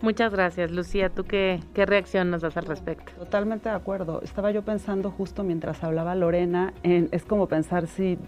Muchas 0.00 0.32
gracias, 0.32 0.70
Lucía. 0.70 1.10
¿Tú 1.10 1.24
qué, 1.24 1.60
qué 1.74 1.86
reacción 1.86 2.30
nos 2.30 2.42
das 2.42 2.56
al 2.56 2.66
respecto? 2.66 3.12
Totalmente 3.12 3.68
de 3.68 3.74
acuerdo. 3.74 4.20
Estaba 4.22 4.50
yo 4.50 4.62
pensando 4.62 5.10
justo 5.10 5.44
mientras 5.44 5.82
hablaba 5.82 6.14
Lorena, 6.14 6.72
en, 6.82 7.08
es 7.12 7.24
como 7.24 7.46
pensar 7.46 7.86
si 7.86 8.18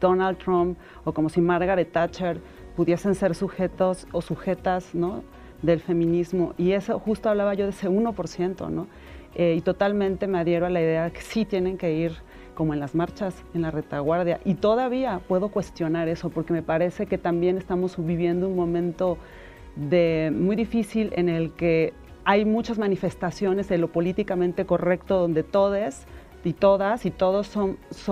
Donald 0.00 0.38
Trump 0.38 0.78
o 1.04 1.12
como 1.12 1.28
si 1.28 1.40
Margaret 1.40 1.90
Thatcher 1.92 2.40
pudiesen 2.76 3.14
ser 3.14 3.34
sujetos 3.34 4.06
o 4.12 4.22
sujetas 4.22 4.94
¿no? 4.94 5.22
Del 5.64 5.80
feminismo. 5.80 6.54
Y 6.58 6.72
eso 6.72 6.98
justo 6.98 7.28
hablaba 7.28 7.54
yo 7.54 7.64
de 7.64 7.70
ese 7.70 7.88
1%, 7.88 8.70
¿no? 8.70 8.86
Eh, 9.34 9.54
y 9.58 9.60
totalmente 9.62 10.26
me 10.26 10.38
adhiero 10.38 10.66
a 10.66 10.70
la 10.70 10.80
idea 10.80 11.04
de 11.04 11.12
que 11.12 11.20
sí 11.20 11.44
tienen 11.44 11.76
que 11.76 11.92
ir 11.92 12.12
como 12.54 12.72
en 12.72 12.80
las 12.80 12.94
marchas, 12.94 13.34
en 13.52 13.62
la 13.62 13.70
retaguardia. 13.70 14.40
Y 14.44 14.54
todavía 14.54 15.20
puedo 15.26 15.48
cuestionar 15.48 16.08
eso 16.08 16.30
porque 16.30 16.52
me 16.52 16.62
parece 16.62 17.06
que 17.06 17.18
también 17.18 17.58
estamos 17.58 17.96
viviendo 17.98 18.48
un 18.48 18.54
momento 18.54 19.18
de, 19.74 20.32
muy 20.32 20.54
difícil 20.54 21.12
en 21.16 21.28
el 21.28 21.52
que 21.52 21.92
hay 22.24 22.44
muchas 22.44 22.78
manifestaciones 22.78 23.68
de 23.68 23.78
lo 23.78 23.88
políticamente 23.88 24.64
correcto 24.64 25.18
donde 25.18 25.42
todos 25.42 26.06
y 26.44 26.52
todas 26.52 27.06
y 27.06 27.10
todos 27.10 27.50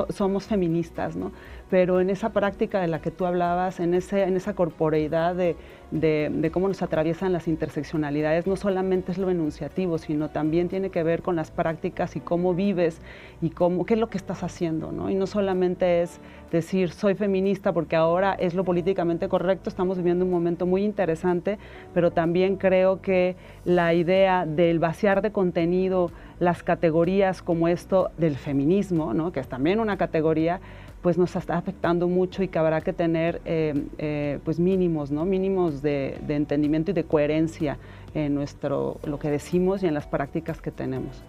somos 0.09 0.47
feministas, 0.47 1.17
¿no? 1.17 1.33
Pero 1.73 2.03
en 2.03 2.11
esa 2.11 2.35
práctica 2.35 2.83
de 2.83 2.87
la 2.87 3.01
que 3.01 3.11
tú 3.11 3.25
hablabas, 3.25 3.81
en, 3.81 3.95
ese, 3.95 4.25
en 4.25 4.37
esa 4.37 4.53
corporeidad 4.53 5.35
de, 5.35 5.57
de, 5.91 6.51
cómo 6.53 6.69
nos 6.69 6.83
atraviesan 6.83 7.33
las 7.33 7.49
interseccionalidades, 7.49 8.47
no 8.47 8.57
solamente 8.57 9.11
es 9.11 9.17
lo 9.17 9.31
enunciativo, 9.31 9.97
sino 9.97 10.29
también 10.29 10.69
tiene 10.69 10.91
que 10.91 11.03
ver 11.03 11.23
con 11.23 11.35
las 11.35 11.51
prácticas 11.51 12.15
y 12.15 12.21
cómo 12.21 12.53
vives 12.53 13.01
y 13.41 13.49
cómo, 13.49 13.87
qué 13.87 13.95
es 13.95 14.01
lo 14.01 14.11
que 14.11 14.19
estás 14.19 14.43
haciendo, 14.43 14.93
¿no? 14.93 15.09
Y 15.09 15.15
no 15.15 15.27
solamente 15.27 16.03
es 16.03 16.21
decir 16.51 16.91
soy 16.91 17.15
feminista 17.15 17.73
porque 17.73 17.97
ahora 17.97 18.35
es 18.35 18.53
lo 18.53 18.65
políticamente 18.65 19.31
correcto, 19.31 19.71
estamos 19.71 19.97
viviendo 19.97 20.27
un 20.27 20.31
momento 20.31 20.67
muy 20.67 20.85
interesante, 20.85 21.59
pero 21.95 22.11
también 22.11 22.57
creo 22.57 23.01
que 23.01 23.35
la 23.65 23.95
idea 23.95 24.45
del 24.45 24.79
vaciar 24.79 25.23
de 25.23 25.33
contenido 25.33 26.11
las 26.39 26.63
categorías 26.63 27.41
como 27.41 27.69
esto 27.69 28.11
del 28.19 28.37
feminismo, 28.37 29.15
¿no? 29.15 29.33
que 29.33 29.41
es 29.41 29.49
también 29.49 29.79
una 29.79 29.97
categoría, 29.97 30.61
pues 31.03 31.19
nos 31.19 31.35
está 31.35 31.57
afectando 31.57 32.09
mucho 32.09 32.43
y 32.43 32.49
que 32.49 32.59
habrá 32.59 32.81
que 32.81 32.93
tener 32.93 33.41
eh, 33.45 33.75
eh, 33.99 34.39
pues 34.45 34.61
mínimos, 34.61 35.11
¿no? 35.11 35.25
mínimos 35.25 35.83
de, 35.83 36.19
de, 36.27 36.37
entendimiento 36.37 36.93
y 36.93 36.95
de 36.95 37.05
coherencia 37.05 37.79
en 38.15 38.35
nuestro, 38.35 38.99
lo 39.05 39.19
que 39.19 39.29
decimos 39.29 39.83
y 39.83 39.89
en 39.89 39.95
las 39.95 40.07
prácticas 40.07 40.61
que 40.61 40.71
tenemos. 40.71 41.23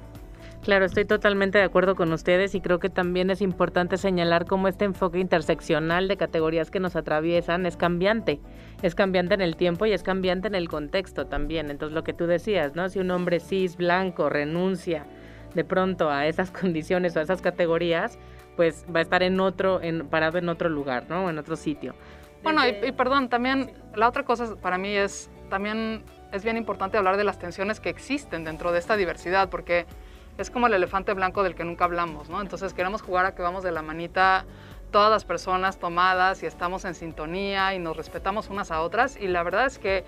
Claro, 0.64 0.86
estoy 0.86 1.04
totalmente 1.04 1.58
de 1.58 1.66
acuerdo 1.66 1.94
con 1.94 2.14
ustedes 2.14 2.56
y 2.56 2.62
creo 2.62 2.80
que 2.80 2.90
también 2.90 3.30
es 3.30 3.42
importante 3.42 3.98
señalar 3.98 4.46
cómo 4.46 4.70
este 4.70 4.86
enfoque 4.86 5.20
interseccional 5.20 6.08
de 6.08 6.16
categorías 6.16 6.72
que 6.72 6.80
nos 6.80 6.96
atraviesan 6.96 7.66
es 7.66 7.76
cambiante. 7.76 8.40
Es 8.82 8.96
cambiante 8.96 9.34
en 9.34 9.42
el 9.42 9.58
tiempo 9.58 9.86
y 9.86 9.92
es 9.92 10.04
cambiante 10.04 10.48
en 10.48 10.56
el 10.56 10.70
contexto 10.70 11.28
también. 11.28 11.70
Entonces, 11.70 11.94
lo 11.94 12.06
que 12.06 12.14
tú 12.14 12.28
decías, 12.28 12.76
¿no? 12.76 12.88
Si 12.88 13.00
un 13.00 13.12
hombre 13.12 13.42
cis, 13.42 13.76
blanco, 13.76 14.30
renuncia 14.30 15.06
de 15.54 15.66
pronto 15.66 16.10
a 16.10 16.28
esas 16.28 16.50
condiciones 16.62 17.14
o 17.18 17.20
a 17.20 17.24
esas 17.24 17.42
categorías, 17.42 18.18
pues 18.56 18.86
va 18.94 19.00
a 19.00 19.04
estar 19.04 19.24
en 19.24 19.40
otro, 19.40 19.82
en, 19.82 20.08
parado 20.08 20.38
en 20.38 20.50
otro 20.50 20.70
lugar, 20.70 21.06
¿no? 21.10 21.30
En 21.30 21.38
otro 21.38 21.56
sitio. 21.56 21.96
Bueno, 22.44 22.62
y, 22.68 22.92
perdón, 22.92 23.30
también 23.30 23.72
la 23.96 24.08
otra 24.10 24.24
cosa 24.24 24.56
para 24.58 24.78
mí 24.78 24.90
es, 24.90 25.30
también 25.50 26.04
es 26.32 26.44
bien 26.44 26.58
importante 26.58 26.98
hablar 26.98 27.16
de 27.16 27.24
las 27.24 27.40
tensiones 27.40 27.80
que 27.80 27.90
existen 27.90 28.44
dentro 28.44 28.72
de 28.72 28.80
esta 28.80 28.98
diversidad, 28.98 29.50
porque 29.50 29.86
es 30.38 30.50
como 30.50 30.68
el 30.68 30.74
elefante 30.74 31.14
blanco 31.14 31.44
del 31.44 31.56
que 31.56 31.64
nunca 31.64 31.86
hablamos, 31.86 32.30
¿no? 32.30 32.42
Entonces 32.42 32.74
queremos 32.74 33.02
jugar 33.02 33.26
a 33.26 33.36
que 33.36 33.42
vamos 33.42 33.64
de 33.64 33.72
la 33.72 33.82
manita 33.82 34.46
todas 34.92 35.10
las 35.10 35.26
personas 35.26 35.80
tomadas 35.80 36.44
y 36.44 36.46
estamos 36.46 36.86
en 36.86 36.96
sintonía 36.96 37.74
y 37.74 37.80
nos 37.80 37.96
respetamos 37.96 38.50
unas 38.50 38.72
a 38.72 38.82
otras 38.82 39.18
y 39.18 39.28
la 39.28 39.42
verdad 39.44 39.66
es 39.66 39.80
que 39.80 40.04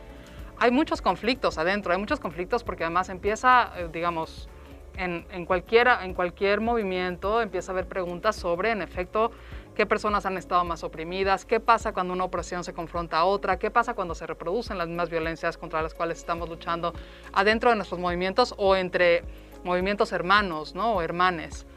hay 0.58 0.72
muchos 0.72 1.02
conflictos 1.02 1.58
adentro, 1.58 1.94
hay 1.94 2.00
muchos 2.00 2.20
conflictos 2.20 2.64
porque 2.64 2.84
además 2.84 3.10
empieza, 3.10 3.72
eh, 3.78 3.90
digamos, 3.92 4.50
en, 4.98 5.25
en, 5.32 5.46
cualquiera, 5.46 6.04
en 6.04 6.14
cualquier 6.14 6.62
movimiento 6.62 7.42
empieza 7.42 7.72
a 7.72 7.74
haber 7.74 7.88
preguntas 7.88 8.36
sobre, 8.36 8.72
en 8.72 8.82
efecto, 8.82 9.32
qué 9.75 9.86
personas 9.86 10.25
han 10.25 10.38
estado 10.38 10.64
más 10.64 10.84
oprimidas, 10.84 11.46
qué 11.46 11.60
pasa 11.60 11.92
cuando 11.92 12.14
una 12.14 12.24
opresión 12.24 12.64
se 12.64 12.74
confronta 12.74 13.18
a 13.20 13.25
otra, 13.25 13.60
qué 13.60 13.70
pasa 13.70 13.94
cuando 13.94 14.16
se 14.16 14.25
reproducen 14.25 14.78
las 14.78 14.88
mismas 14.88 15.10
violencias 15.10 15.58
contra 15.58 15.82
las 15.82 15.94
cuales 15.94 16.18
estamos 16.18 16.50
luchando 16.50 16.94
adentro 17.34 17.70
de 17.70 17.75
nuestros 17.75 18.00
movimientos 18.00 18.56
o 18.58 18.75
entre 18.75 19.24
movimientos 19.64 20.12
hermanos 20.14 20.74
¿no? 20.74 20.94
o 20.94 21.02
hermanes. 21.02 21.68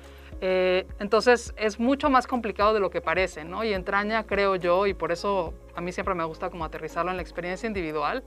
Eh, 0.40 0.86
entonces 1.00 1.52
es 1.56 1.80
mucho 1.80 2.08
más 2.10 2.28
complicado 2.28 2.72
de 2.72 2.78
lo 2.78 2.90
que 2.90 3.00
parece, 3.00 3.44
¿no? 3.44 3.64
Y 3.64 3.72
entraña, 3.72 4.24
creo 4.24 4.54
yo, 4.54 4.86
y 4.86 4.94
por 4.94 5.10
eso 5.10 5.52
a 5.74 5.80
mí 5.80 5.90
siempre 5.90 6.14
me 6.14 6.22
gusta 6.22 6.48
como 6.48 6.64
aterrizarlo 6.64 7.10
en 7.10 7.16
la 7.16 7.22
experiencia 7.22 7.66
individual, 7.66 8.22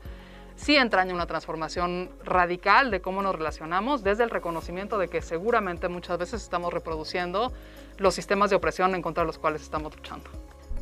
sí 0.55 0.75
entraña 0.75 1.13
una 1.13 1.25
transformación 1.25 2.10
radical 2.24 2.91
de 2.91 3.01
cómo 3.01 3.22
nos 3.22 3.36
relacionamos 3.36 4.03
desde 4.03 4.24
el 4.24 4.29
reconocimiento 4.29 4.98
de 4.98 5.08
que 5.08 5.22
seguramente 5.22 5.88
muchas 5.88 6.17
veces 6.17 6.41
estamos 6.41 6.74
reproduciendo 6.74 7.51
los 7.98 8.13
sistemas 8.15 8.50
de 8.50 8.55
opresión 8.55 8.96
en 8.96 9.01
contra 9.01 9.24
de 9.24 9.27
los 9.27 9.38
cuales 9.38 9.62
estamos 9.62 9.96
luchando. 9.96 10.29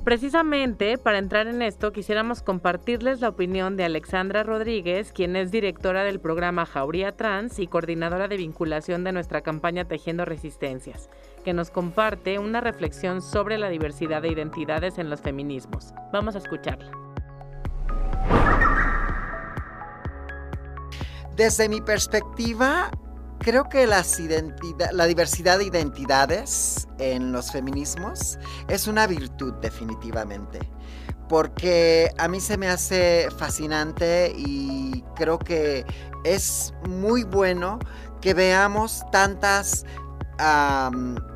Precisamente 0.03 0.97
para 0.97 1.17
entrar 1.17 1.47
en 1.47 1.61
esto 1.61 1.91
quisiéramos 1.91 2.41
compartirles 2.41 3.19
la 3.19 3.29
opinión 3.29 3.75
de 3.75 3.83
Alexandra 3.83 4.43
Rodríguez, 4.43 5.11
quien 5.11 5.35
es 5.35 5.51
directora 5.51 6.03
del 6.03 6.19
programa 6.19 6.65
Jauría 6.65 7.11
Trans 7.11 7.59
y 7.59 7.67
coordinadora 7.67 8.27
de 8.27 8.37
vinculación 8.37 9.03
de 9.03 9.11
nuestra 9.11 9.41
campaña 9.41 9.85
Tejiendo 9.85 10.23
Resistencias, 10.23 11.09
que 11.43 11.53
nos 11.53 11.69
comparte 11.69 12.39
una 12.39 12.61
reflexión 12.61 13.21
sobre 13.21 13.57
la 13.57 13.69
diversidad 13.69 14.21
de 14.21 14.29
identidades 14.29 14.97
en 14.97 15.09
los 15.09 15.21
feminismos. 15.21 15.93
Vamos 16.13 16.35
a 16.35 16.39
escucharla. 16.39 16.91
Desde 21.39 21.69
mi 21.69 21.79
perspectiva, 21.79 22.91
creo 23.39 23.69
que 23.69 23.87
la 23.87 25.05
diversidad 25.05 25.57
de 25.57 25.63
identidades 25.63 26.85
en 26.97 27.31
los 27.31 27.53
feminismos 27.53 28.37
es 28.67 28.87
una 28.87 29.07
virtud 29.07 29.53
definitivamente. 29.61 30.59
Porque 31.29 32.11
a 32.17 32.27
mí 32.27 32.41
se 32.41 32.57
me 32.57 32.67
hace 32.67 33.29
fascinante 33.37 34.33
y 34.35 35.01
creo 35.15 35.39
que 35.39 35.85
es 36.25 36.73
muy 36.89 37.23
bueno 37.23 37.79
que 38.19 38.33
veamos 38.33 39.05
tantas 39.09 39.85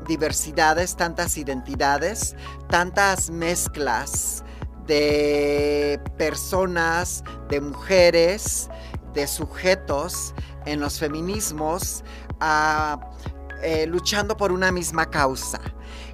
diversidades, 0.06 0.96
tantas 0.96 1.38
identidades, 1.38 2.36
tantas 2.68 3.30
mezclas 3.30 4.44
de 4.86 5.98
personas, 6.18 7.24
de 7.48 7.62
mujeres, 7.62 8.68
de 9.14 9.26
sujetos 9.26 10.34
en 10.66 10.80
los 10.80 10.98
feminismos 10.98 12.04
eh, 13.62 13.86
luchando 13.86 14.36
por 14.36 14.52
una 14.52 14.72
misma 14.72 15.10
causa. 15.10 15.60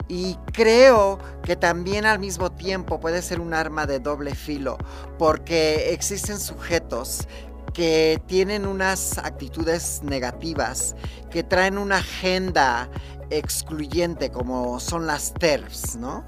Y 0.09 0.37
creo 0.53 1.19
que 1.43 1.57
también 1.57 2.05
al 2.05 2.19
mismo 2.19 2.51
tiempo 2.51 2.99
puede 2.99 3.23
ser 3.23 3.41
un 3.41 3.55
arma 3.55 3.87
de 3.87 4.01
doble 4.01 4.35
filo, 4.35 4.77
porque 5.19 5.93
existen 5.93 6.39
sujetos 6.39 7.29
que 7.73 8.21
tienen 8.27 8.67
unas 8.67 9.19
actitudes 9.19 10.03
negativas, 10.03 10.97
que 11.31 11.45
traen 11.45 11.79
una 11.79 11.99
agenda 11.99 12.91
excluyente 13.31 14.31
como 14.31 14.81
son 14.81 15.07
las 15.07 15.33
TERFs, 15.35 15.97
¿no? 15.97 16.25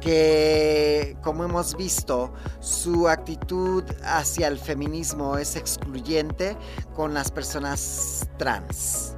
que, 0.00 1.16
como 1.22 1.44
hemos 1.44 1.76
visto, 1.76 2.32
su 2.60 3.08
actitud 3.08 3.84
hacia 4.04 4.48
el 4.48 4.58
feminismo 4.58 5.36
es 5.36 5.56
excluyente 5.56 6.56
con 6.94 7.12
las 7.14 7.30
personas 7.30 8.28
trans. 8.38 9.14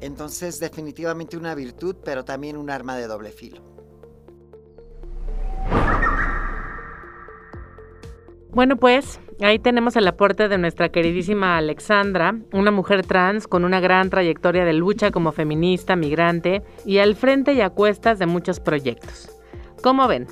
Entonces, 0.00 0.60
definitivamente 0.60 1.36
una 1.36 1.54
virtud, 1.54 1.96
pero 2.04 2.24
también 2.24 2.56
un 2.56 2.68
arma 2.68 2.96
de 2.96 3.06
doble 3.06 3.30
filo. 3.30 3.73
Bueno, 8.54 8.76
pues 8.76 9.18
ahí 9.40 9.58
tenemos 9.58 9.96
el 9.96 10.06
aporte 10.06 10.46
de 10.46 10.58
nuestra 10.58 10.88
queridísima 10.88 11.56
Alexandra, 11.56 12.36
una 12.52 12.70
mujer 12.70 13.04
trans 13.04 13.48
con 13.48 13.64
una 13.64 13.80
gran 13.80 14.10
trayectoria 14.10 14.64
de 14.64 14.72
lucha 14.72 15.10
como 15.10 15.32
feminista, 15.32 15.96
migrante 15.96 16.62
y 16.86 16.98
al 16.98 17.16
frente 17.16 17.54
y 17.54 17.60
a 17.62 17.70
cuestas 17.70 18.20
de 18.20 18.26
muchos 18.26 18.60
proyectos. 18.60 19.28
¿Cómo 19.82 20.06
ven? 20.06 20.28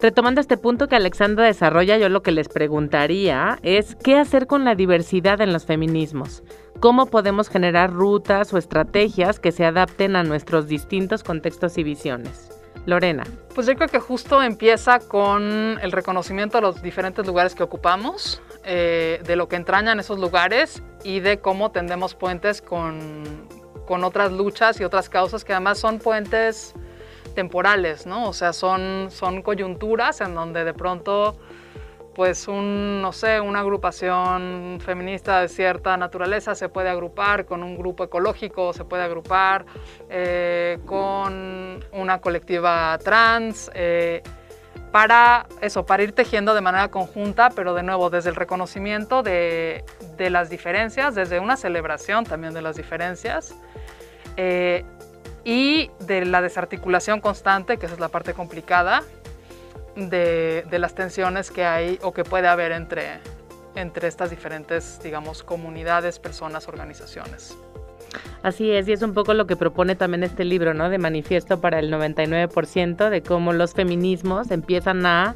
Retomando 0.00 0.40
este 0.40 0.56
punto 0.56 0.88
que 0.88 0.96
Alexandra 0.96 1.44
desarrolla, 1.44 1.98
yo 1.98 2.08
lo 2.08 2.22
que 2.22 2.32
les 2.32 2.48
preguntaría 2.48 3.58
es 3.62 3.94
qué 3.96 4.16
hacer 4.16 4.46
con 4.46 4.64
la 4.64 4.74
diversidad 4.74 5.42
en 5.42 5.52
los 5.52 5.66
feminismos. 5.66 6.42
¿Cómo 6.80 7.06
podemos 7.06 7.50
generar 7.50 7.92
rutas 7.92 8.54
o 8.54 8.58
estrategias 8.58 9.38
que 9.38 9.52
se 9.52 9.66
adapten 9.66 10.16
a 10.16 10.22
nuestros 10.22 10.66
distintos 10.66 11.22
contextos 11.22 11.76
y 11.76 11.82
visiones? 11.82 12.55
Lorena. 12.86 13.24
Pues 13.54 13.66
yo 13.66 13.74
creo 13.74 13.88
que 13.88 13.98
justo 13.98 14.42
empieza 14.42 15.00
con 15.00 15.78
el 15.82 15.92
reconocimiento 15.92 16.58
de 16.58 16.62
los 16.62 16.82
diferentes 16.82 17.26
lugares 17.26 17.54
que 17.54 17.62
ocupamos, 17.62 18.40
eh, 18.64 19.20
de 19.24 19.36
lo 19.36 19.48
que 19.48 19.56
entrañan 19.56 20.00
esos 20.00 20.18
lugares 20.18 20.82
y 21.04 21.20
de 21.20 21.38
cómo 21.38 21.70
tendemos 21.70 22.14
puentes 22.14 22.62
con, 22.62 23.24
con 23.86 24.04
otras 24.04 24.32
luchas 24.32 24.80
y 24.80 24.84
otras 24.84 25.08
causas 25.08 25.44
que 25.44 25.52
además 25.52 25.78
son 25.78 25.98
puentes 25.98 26.74
temporales, 27.34 28.06
¿no? 28.06 28.28
O 28.28 28.32
sea, 28.32 28.52
son, 28.52 29.08
son 29.10 29.42
coyunturas 29.42 30.20
en 30.20 30.34
donde 30.34 30.64
de 30.64 30.74
pronto, 30.74 31.38
pues 32.16 32.48
un, 32.48 33.02
no 33.02 33.12
sé, 33.12 33.42
una 33.42 33.60
agrupación 33.60 34.78
feminista 34.82 35.42
de 35.42 35.50
cierta 35.50 35.98
naturaleza 35.98 36.54
se 36.54 36.70
puede 36.70 36.88
agrupar 36.88 37.44
con 37.44 37.62
un 37.62 37.76
grupo 37.76 38.04
ecológico, 38.04 38.72
se 38.72 38.86
puede 38.86 39.02
agrupar 39.02 39.66
eh, 40.08 40.78
con 40.86 41.84
una 41.92 42.18
colectiva 42.22 42.98
trans, 43.04 43.70
eh, 43.74 44.22
para 44.90 45.46
eso, 45.60 45.84
para 45.84 46.04
ir 46.04 46.12
tejiendo 46.12 46.54
de 46.54 46.62
manera 46.62 46.88
conjunta, 46.88 47.50
pero 47.50 47.74
de 47.74 47.82
nuevo 47.82 48.08
desde 48.08 48.30
el 48.30 48.36
reconocimiento 48.36 49.22
de, 49.22 49.84
de 50.16 50.30
las 50.30 50.48
diferencias, 50.48 51.14
desde 51.14 51.38
una 51.38 51.58
celebración 51.58 52.24
también 52.24 52.54
de 52.54 52.62
las 52.62 52.76
diferencias. 52.76 53.54
Eh, 54.38 54.86
y 55.46 55.92
de 56.00 56.24
la 56.24 56.42
desarticulación 56.42 57.20
constante, 57.20 57.76
que 57.76 57.86
esa 57.86 57.94
es 57.94 58.00
la 58.00 58.08
parte 58.08 58.34
complicada, 58.34 59.04
de, 59.96 60.64
las 60.78 60.94
tensiones 60.94 61.50
que 61.50 61.64
hay 61.64 61.98
o 62.02 62.12
que 62.12 62.24
puede 62.24 62.48
haber 62.48 62.72
entre, 62.72 63.18
entre 63.74 64.08
estas 64.08 64.30
diferentes, 64.30 65.00
digamos, 65.02 65.42
comunidades, 65.42 66.18
personas, 66.18 66.68
organizaciones. 66.68 67.56
Así 68.42 68.70
es, 68.70 68.86
y 68.88 68.92
es 68.92 69.02
un 69.02 69.14
poco 69.14 69.34
lo 69.34 69.46
que 69.46 69.56
propone 69.56 69.96
también 69.96 70.22
este 70.22 70.44
libro, 70.44 70.74
¿no? 70.74 70.88
De 70.88 70.98
manifiesto 70.98 71.60
para 71.60 71.78
el 71.80 71.92
99%, 71.92 73.10
de 73.10 73.22
cómo 73.22 73.52
los 73.52 73.74
feminismos 73.74 74.50
empiezan 74.50 75.04
a 75.06 75.34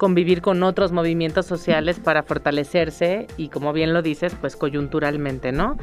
convivir 0.00 0.40
con 0.40 0.62
otros 0.62 0.92
movimientos 0.92 1.44
sociales 1.44 2.00
para 2.00 2.22
fortalecerse 2.22 3.26
y 3.36 3.48
como 3.48 3.74
bien 3.74 3.92
lo 3.92 4.00
dices, 4.00 4.34
pues 4.40 4.56
coyunturalmente, 4.56 5.52
¿no? 5.52 5.76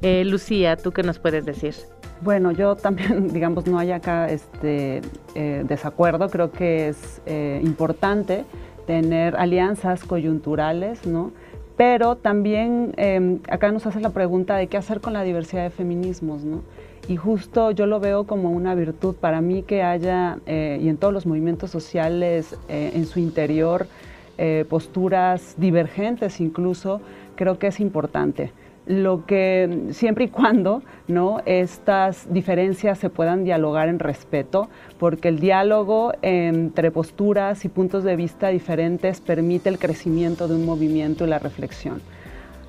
Eh, 0.00 0.24
Lucía, 0.24 0.76
¿tú 0.76 0.92
qué 0.92 1.02
nos 1.02 1.18
puedes 1.18 1.44
decir? 1.44 1.74
Bueno, 2.20 2.52
yo 2.52 2.76
también, 2.76 3.28
digamos, 3.32 3.66
no 3.66 3.78
hay 3.78 3.92
acá 3.92 4.28
este 4.30 5.02
eh, 5.34 5.64
desacuerdo, 5.66 6.28
creo 6.30 6.52
que 6.52 6.88
es 6.88 7.20
eh, 7.26 7.60
importante 7.64 8.44
tener 8.86 9.36
alianzas 9.36 10.04
coyunturales, 10.04 11.06
¿no? 11.06 11.32
Pero 11.76 12.16
también 12.16 12.94
em, 12.96 13.40
acá 13.48 13.72
nos 13.72 13.84
hace 13.86 14.00
la 14.00 14.10
pregunta 14.10 14.56
de 14.56 14.68
qué 14.68 14.76
hacer 14.76 15.00
con 15.00 15.12
la 15.12 15.22
diversidad 15.22 15.64
de 15.64 15.70
feminismos, 15.70 16.44
¿no? 16.44 16.62
Y 17.08 17.16
justo 17.16 17.72
yo 17.72 17.86
lo 17.86 17.98
veo 18.00 18.24
como 18.24 18.50
una 18.50 18.74
virtud 18.74 19.16
para 19.16 19.40
mí 19.40 19.62
que 19.62 19.82
haya, 19.82 20.38
eh, 20.46 20.78
y 20.80 20.88
en 20.88 20.96
todos 20.96 21.12
los 21.12 21.26
movimientos 21.26 21.70
sociales, 21.70 22.56
en 22.68 23.04
su 23.06 23.20
interior, 23.20 23.86
posturas 24.68 25.54
divergentes 25.58 26.40
incluso, 26.40 27.00
creo 27.36 27.58
que 27.58 27.68
es 27.68 27.78
importante 27.78 28.52
lo 28.86 29.24
que 29.24 29.88
siempre 29.90 30.24
y 30.24 30.28
cuando 30.28 30.82
no 31.08 31.40
estas 31.46 32.32
diferencias 32.32 32.98
se 32.98 33.08
puedan 33.08 33.44
dialogar 33.44 33.88
en 33.88 33.98
respeto 33.98 34.68
porque 34.98 35.28
el 35.28 35.38
diálogo 35.38 36.12
entre 36.22 36.90
posturas 36.90 37.64
y 37.64 37.68
puntos 37.68 38.04
de 38.04 38.16
vista 38.16 38.48
diferentes 38.48 39.20
permite 39.20 39.70
el 39.70 39.78
crecimiento 39.78 40.48
de 40.48 40.56
un 40.56 40.66
movimiento 40.66 41.24
y 41.24 41.28
la 41.28 41.38
reflexión 41.38 42.02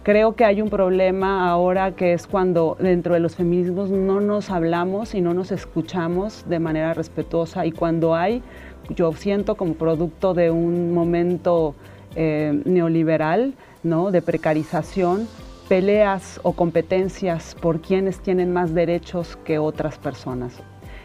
creo 0.04 0.36
que 0.36 0.45
hay 0.45 0.62
un 0.62 0.69
problema 0.69 1.49
ahora 1.49 1.95
que 1.95 2.13
es 2.13 2.28
cuando 2.28 2.78
dentro 2.80 3.13
de 3.13 3.19
los 3.19 3.36
feminismos 3.36 3.89
no 3.89 4.21
nos 4.21 4.49
hablamos 4.51 5.15
y 5.15 5.21
no 5.21 5.34
nos 5.34 5.51
escuchamos 5.51 6.47
de 6.47 6.60
manera 6.60 6.93
respetuosa 6.93 7.65
y 7.65 7.73
cuando 7.73 8.15
hay 8.15 8.41
yo 8.89 9.12
siento 9.13 9.56
como 9.56 9.73
producto 9.73 10.34
de 10.34 10.49
un 10.51 10.93
momento 10.93 11.75
eh, 12.15 12.62
neoliberal 12.63 13.54
¿no? 13.84 14.12
de 14.12 14.21
precarización 14.21 15.28
peleas 15.67 16.39
o 16.43 16.54
competencias 16.54 17.56
por 17.60 17.82
quienes 17.82 18.19
tienen 18.19 18.54
más 18.54 18.73
derechos 18.73 19.38
que 19.43 19.60
otras 19.60 19.97
personas. 19.97 20.62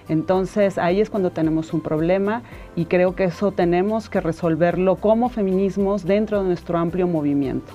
Entonces 0.08 0.76
ahí 0.76 1.00
es 1.00 1.08
cuando 1.08 1.30
tenemos 1.30 1.72
un 1.72 1.80
problema 1.80 2.42
y 2.74 2.86
creo 2.86 3.14
que 3.14 3.24
eso 3.24 3.52
tenemos 3.52 4.08
que 4.08 4.20
resolverlo 4.20 4.96
como 4.96 5.28
feminismos 5.28 6.04
dentro 6.04 6.42
de 6.42 6.48
nuestro 6.48 6.78
amplio 6.78 7.06
movimiento. 7.06 7.72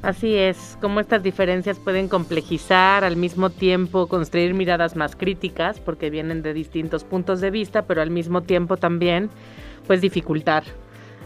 Así 0.00 0.36
es, 0.36 0.76
cómo 0.80 1.00
estas 1.00 1.22
diferencias 1.22 1.78
pueden 1.78 2.08
complejizar, 2.08 3.04
al 3.04 3.16
mismo 3.16 3.48
tiempo 3.48 4.06
construir 4.06 4.52
miradas 4.52 4.96
más 4.96 5.16
críticas, 5.16 5.80
porque 5.80 6.10
vienen 6.10 6.42
de 6.42 6.52
distintos 6.52 7.04
puntos 7.04 7.40
de 7.40 7.50
vista, 7.50 7.82
pero 7.82 8.02
al 8.02 8.10
mismo 8.10 8.42
tiempo 8.42 8.76
también, 8.76 9.30
pues 9.86 10.02
dificultar 10.02 10.62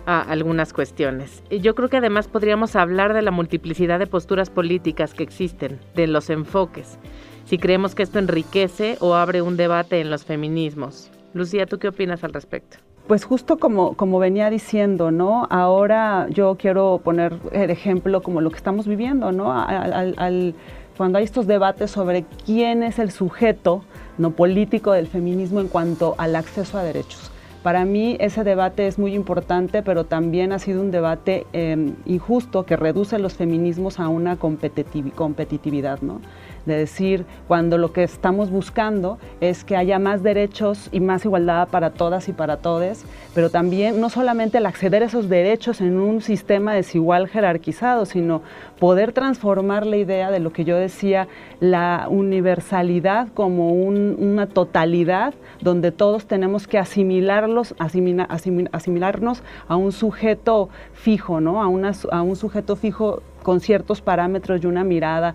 algunas 0.08 0.72
cuestiones. 0.72 1.42
Yo 1.50 1.74
creo 1.74 1.88
que 1.88 1.98
además 1.98 2.28
podríamos 2.28 2.76
hablar 2.76 3.12
de 3.12 3.22
la 3.22 3.30
multiplicidad 3.30 3.98
de 3.98 4.06
posturas 4.06 4.48
políticas 4.48 5.12
que 5.12 5.22
existen, 5.22 5.78
de 5.94 6.06
los 6.06 6.30
enfoques, 6.30 6.98
si 7.44 7.58
creemos 7.58 7.94
que 7.94 8.02
esto 8.02 8.18
enriquece 8.18 8.96
o 9.00 9.14
abre 9.14 9.42
un 9.42 9.56
debate 9.56 10.00
en 10.00 10.10
los 10.10 10.24
feminismos. 10.24 11.10
Lucía, 11.34 11.66
¿tú 11.66 11.78
qué 11.78 11.88
opinas 11.88 12.24
al 12.24 12.32
respecto? 12.32 12.78
Pues 13.06 13.24
justo 13.24 13.58
como, 13.58 13.94
como 13.94 14.18
venía 14.18 14.50
diciendo, 14.50 15.10
¿no? 15.10 15.46
Ahora 15.50 16.26
yo 16.30 16.56
quiero 16.58 17.00
poner 17.02 17.34
el 17.52 17.70
ejemplo 17.70 18.22
como 18.22 18.42
lo 18.42 18.50
que 18.50 18.56
estamos 18.56 18.86
viviendo, 18.86 19.32
¿no? 19.32 19.50
Al, 19.52 20.54
cuando 20.96 21.18
hay 21.18 21.24
estos 21.24 21.46
debates 21.46 21.90
sobre 21.90 22.24
quién 22.44 22.82
es 22.82 22.98
el 22.98 23.10
sujeto 23.10 23.82
no 24.18 24.32
político 24.32 24.92
del 24.92 25.06
feminismo 25.06 25.60
en 25.60 25.68
cuanto 25.68 26.16
al 26.18 26.36
acceso 26.36 26.76
a 26.76 26.82
derechos. 26.82 27.30
Para 27.68 27.84
mí 27.84 28.16
ese 28.18 28.44
debate 28.44 28.86
es 28.86 28.98
muy 28.98 29.14
importante, 29.14 29.82
pero 29.82 30.04
también 30.04 30.52
ha 30.52 30.58
sido 30.58 30.80
un 30.80 30.90
debate 30.90 31.46
em, 31.52 31.96
injusto 32.06 32.64
que 32.64 32.76
reduce 32.76 33.18
los 33.18 33.34
feminismos 33.34 34.00
a 34.00 34.08
una 34.08 34.38
competitividad, 34.38 36.00
¿no? 36.00 36.22
De 36.66 36.76
decir 36.76 37.24
cuando 37.46 37.78
lo 37.78 37.92
que 37.92 38.02
estamos 38.02 38.50
buscando 38.50 39.18
es 39.40 39.64
que 39.64 39.76
haya 39.76 39.98
más 39.98 40.22
derechos 40.22 40.88
y 40.92 41.00
más 41.00 41.24
igualdad 41.24 41.68
para 41.68 41.90
todas 41.90 42.28
y 42.28 42.32
para 42.32 42.58
todos, 42.58 43.04
pero 43.34 43.50
también 43.50 44.00
no 44.00 44.10
solamente 44.10 44.58
el 44.58 44.66
acceder 44.66 45.02
a 45.02 45.06
esos 45.06 45.28
derechos 45.28 45.80
en 45.80 45.98
un 45.98 46.20
sistema 46.20 46.74
desigual 46.74 47.28
jerarquizado, 47.28 48.04
sino 48.06 48.42
poder 48.78 49.12
transformar 49.12 49.86
la 49.86 49.96
idea 49.96 50.30
de 50.30 50.40
lo 50.40 50.52
que 50.52 50.64
yo 50.64 50.76
decía, 50.76 51.28
la 51.60 52.06
universalidad 52.08 53.28
como 53.34 53.72
una 53.72 54.46
totalidad 54.46 55.34
donde 55.60 55.92
todos 55.92 56.26
tenemos 56.26 56.66
que 56.66 56.78
asimilarlos, 56.78 57.74
asimilarnos 57.78 59.42
a 59.66 59.76
un 59.76 59.92
sujeto 59.92 60.68
fijo, 60.92 61.40
¿no? 61.40 61.62
a, 61.62 61.66
a 62.12 62.22
un 62.22 62.36
sujeto 62.36 62.76
fijo 62.76 63.22
con 63.42 63.60
ciertos 63.60 64.00
parámetros 64.00 64.62
y 64.62 64.66
una 64.66 64.84
mirada 64.84 65.34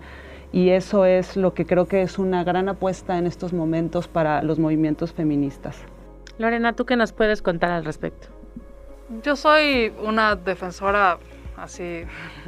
y 0.54 0.70
eso 0.70 1.04
es 1.04 1.36
lo 1.36 1.52
que 1.52 1.66
creo 1.66 1.88
que 1.88 2.02
es 2.02 2.16
una 2.16 2.44
gran 2.44 2.68
apuesta 2.68 3.18
en 3.18 3.26
estos 3.26 3.52
momentos 3.52 4.06
para 4.06 4.40
los 4.40 4.60
movimientos 4.60 5.12
feministas. 5.12 5.82
Lorena, 6.38 6.74
¿tú 6.74 6.86
qué 6.86 6.94
nos 6.94 7.12
puedes 7.12 7.42
contar 7.42 7.72
al 7.72 7.84
respecto? 7.84 8.28
Yo 9.24 9.34
soy 9.34 9.92
una 10.00 10.36
defensora 10.36 11.18
así 11.56 12.04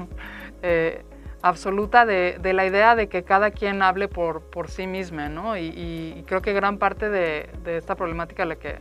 eh, 0.63 1.03
absoluta 1.43 2.07
de, 2.07 2.39
la 2.55 2.65
idea 2.65 2.95
de 2.95 3.09
que 3.09 3.25
cada 3.25 3.51
quien 3.51 3.83
hable 3.83 4.07
por, 4.07 4.41
por 4.43 4.71
sí 4.71 4.87
misma, 4.87 5.29
¿no? 5.29 5.57
Y, 5.57 6.23
creo 6.29 6.43
que 6.43 6.53
gran 6.53 6.79
parte 6.79 7.11
de, 7.11 7.51
esta 7.67 7.97
problemática 7.97 8.45
la 8.45 8.55
que, 8.55 8.77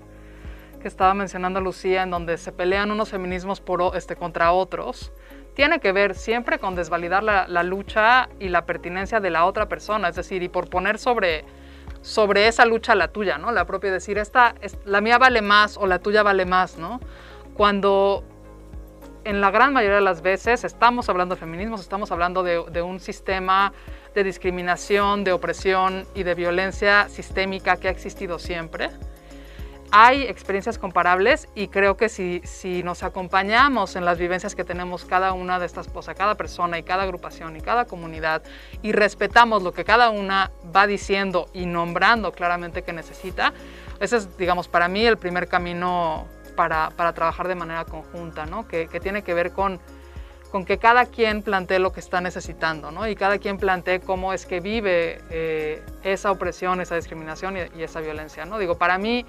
que, 0.80 0.88
estaba 0.88 1.16
mencionando 1.16 1.62
Lucía, 1.62 2.04
en 2.04 2.12
donde 2.12 2.38
se 2.38 2.52
pelean 2.52 2.92
unos 2.92 3.10
feminismos 3.10 3.60
por, 3.60 3.98
este, 3.98 4.16
contra 4.16 4.52
otros, 4.52 5.12
tiene 5.56 5.80
que 5.80 5.92
ver 5.92 6.16
siempre 6.16 6.60
con 6.60 6.76
desvalidar 6.76 7.24
la, 7.24 7.64
lucha 7.64 8.30
y 8.40 8.50
la 8.50 8.66
pertinencia 8.66 9.20
de 9.20 9.30
la 9.30 9.46
otra 9.46 9.68
persona, 9.68 10.10
es 10.10 10.16
decir, 10.16 10.44
y 10.44 10.50
por 10.50 10.70
poner 10.70 11.00
sobre, 11.00 11.46
sobre 12.02 12.48
esa 12.48 12.66
lucha 12.66 12.94
la 12.94 13.08
tuya, 13.08 13.38
¿no? 13.38 13.52
La 13.52 13.66
propia, 13.66 13.92
decir, 13.92 14.18
esta, 14.18 14.56
la 14.84 15.02
mía 15.02 15.18
vale 15.18 15.42
más 15.42 15.78
o 15.78 15.88
la 15.88 16.00
tuya 16.00 16.24
vale 16.24 16.46
más, 16.46 16.78
¿no? 16.78 17.00
Cuando 17.56 18.24
en 19.24 19.42
la 19.42 19.50
gran 19.50 19.74
mayoría 19.74 19.96
de 19.96 20.04
las 20.04 20.22
veces 20.22 20.66
estamos 20.66 21.10
hablando 21.10 21.36
de 21.36 21.40
feminismos, 21.40 21.80
estamos 21.82 22.12
hablando 22.12 22.44
de 22.44 22.82
un 22.82 23.00
sistema 23.00 23.74
de 24.14 24.24
discriminación, 24.24 25.24
de 25.24 25.32
opresión 25.32 26.06
y 26.14 26.24
de 26.24 26.36
violencia 26.36 27.08
sistémica 27.10 27.78
que 27.78 27.88
ha 27.88 27.92
existido 27.92 28.40
siempre 28.40 28.92
hay 29.92 30.24
experiencias 30.24 30.78
comparables 30.78 31.48
y 31.56 31.68
creo 31.68 31.98
que 31.98 32.10
si, 32.10 32.42
si 32.44 32.84
nos 32.84 33.04
acompañamos 33.04 33.96
en 33.96 34.06
las 34.06 34.18
vivencias 34.18 34.56
que 34.56 34.64
tenemos 34.64 35.06
cada 35.06 35.34
una 35.34 35.60
de 35.60 35.66
estas, 35.66 35.88
cosas, 35.88 36.16
cada 36.16 36.36
persona 36.36 36.78
y 36.78 36.84
cada 36.84 37.04
agrupación 37.04 37.56
y 37.56 37.62
cada 37.62 37.86
comunidad 37.86 38.44
y 38.82 38.92
respetamos 38.92 39.64
lo 39.64 39.74
que 39.74 39.86
cada 39.86 40.10
una 40.10 40.52
va 40.76 40.88
diciendo 40.88 41.48
y 41.54 41.66
nombrando 41.66 42.32
claramente 42.32 42.84
que 42.84 42.94
necesita, 42.94 43.54
ese 44.00 44.18
es, 44.18 44.38
digamos, 44.38 44.68
para 44.68 44.88
mí 44.88 45.06
el 45.06 45.18
primer 45.18 45.48
camino 45.48 46.28
para, 46.56 46.90
para 46.92 47.14
trabajar 47.14 47.48
de 47.48 47.56
manera 47.56 47.86
conjunta, 47.86 48.46
¿no? 48.46 48.68
que, 48.68 48.88
que 48.88 49.00
tiene 49.00 49.24
que 49.24 49.34
ver 49.34 49.52
con 49.52 49.80
con 50.52 50.64
que 50.64 50.78
cada 50.78 51.06
quien 51.08 51.42
plantee 51.42 51.80
lo 51.80 51.92
que 51.92 52.00
está 52.00 52.22
necesitando, 52.22 52.90
¿no? 52.90 53.10
Y 53.10 53.16
cada 53.16 53.40
quien 53.40 53.58
plantee 53.58 54.00
cómo 54.00 54.32
es 54.32 54.46
que 54.46 54.62
vive 54.62 55.20
eh, 55.30 55.84
esa 56.02 56.32
opresión, 56.32 56.80
esa 56.80 56.96
discriminación 56.96 57.58
y, 57.58 57.60
y, 57.78 57.84
esa 57.84 58.00
violencia, 58.00 58.46
¿no? 58.46 58.58
Digo, 58.58 58.78
para 58.78 58.98
mí 58.98 59.26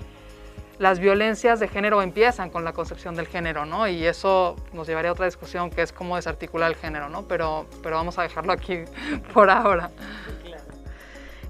las 0.79 0.99
violencias 0.99 1.61
de 1.61 1.69
género 1.69 2.03
empiezan 2.03 2.51
con 2.51 2.65
la 2.65 2.73
concepción 2.73 3.15
del 3.15 3.27
género, 3.27 3.65
¿no? 3.65 3.89
Y 3.89 4.05
eso 4.05 4.57
nos 4.73 4.87
llevaría 4.87 5.11
a 5.11 5.13
otra 5.13 5.27
discusión 5.27 5.71
que 5.71 5.83
es 5.83 5.93
cómo 5.93 6.17
desarticular 6.17 6.71
el 6.71 6.77
género, 6.77 7.09
¿no? 7.09 7.23
Pero, 7.23 7.67
pero 7.83 7.97
vamos 7.97 8.19
a 8.19 8.23
dejarlo 8.23 8.53
aquí 8.53 8.81
por 9.35 9.51
ahora. 9.51 9.91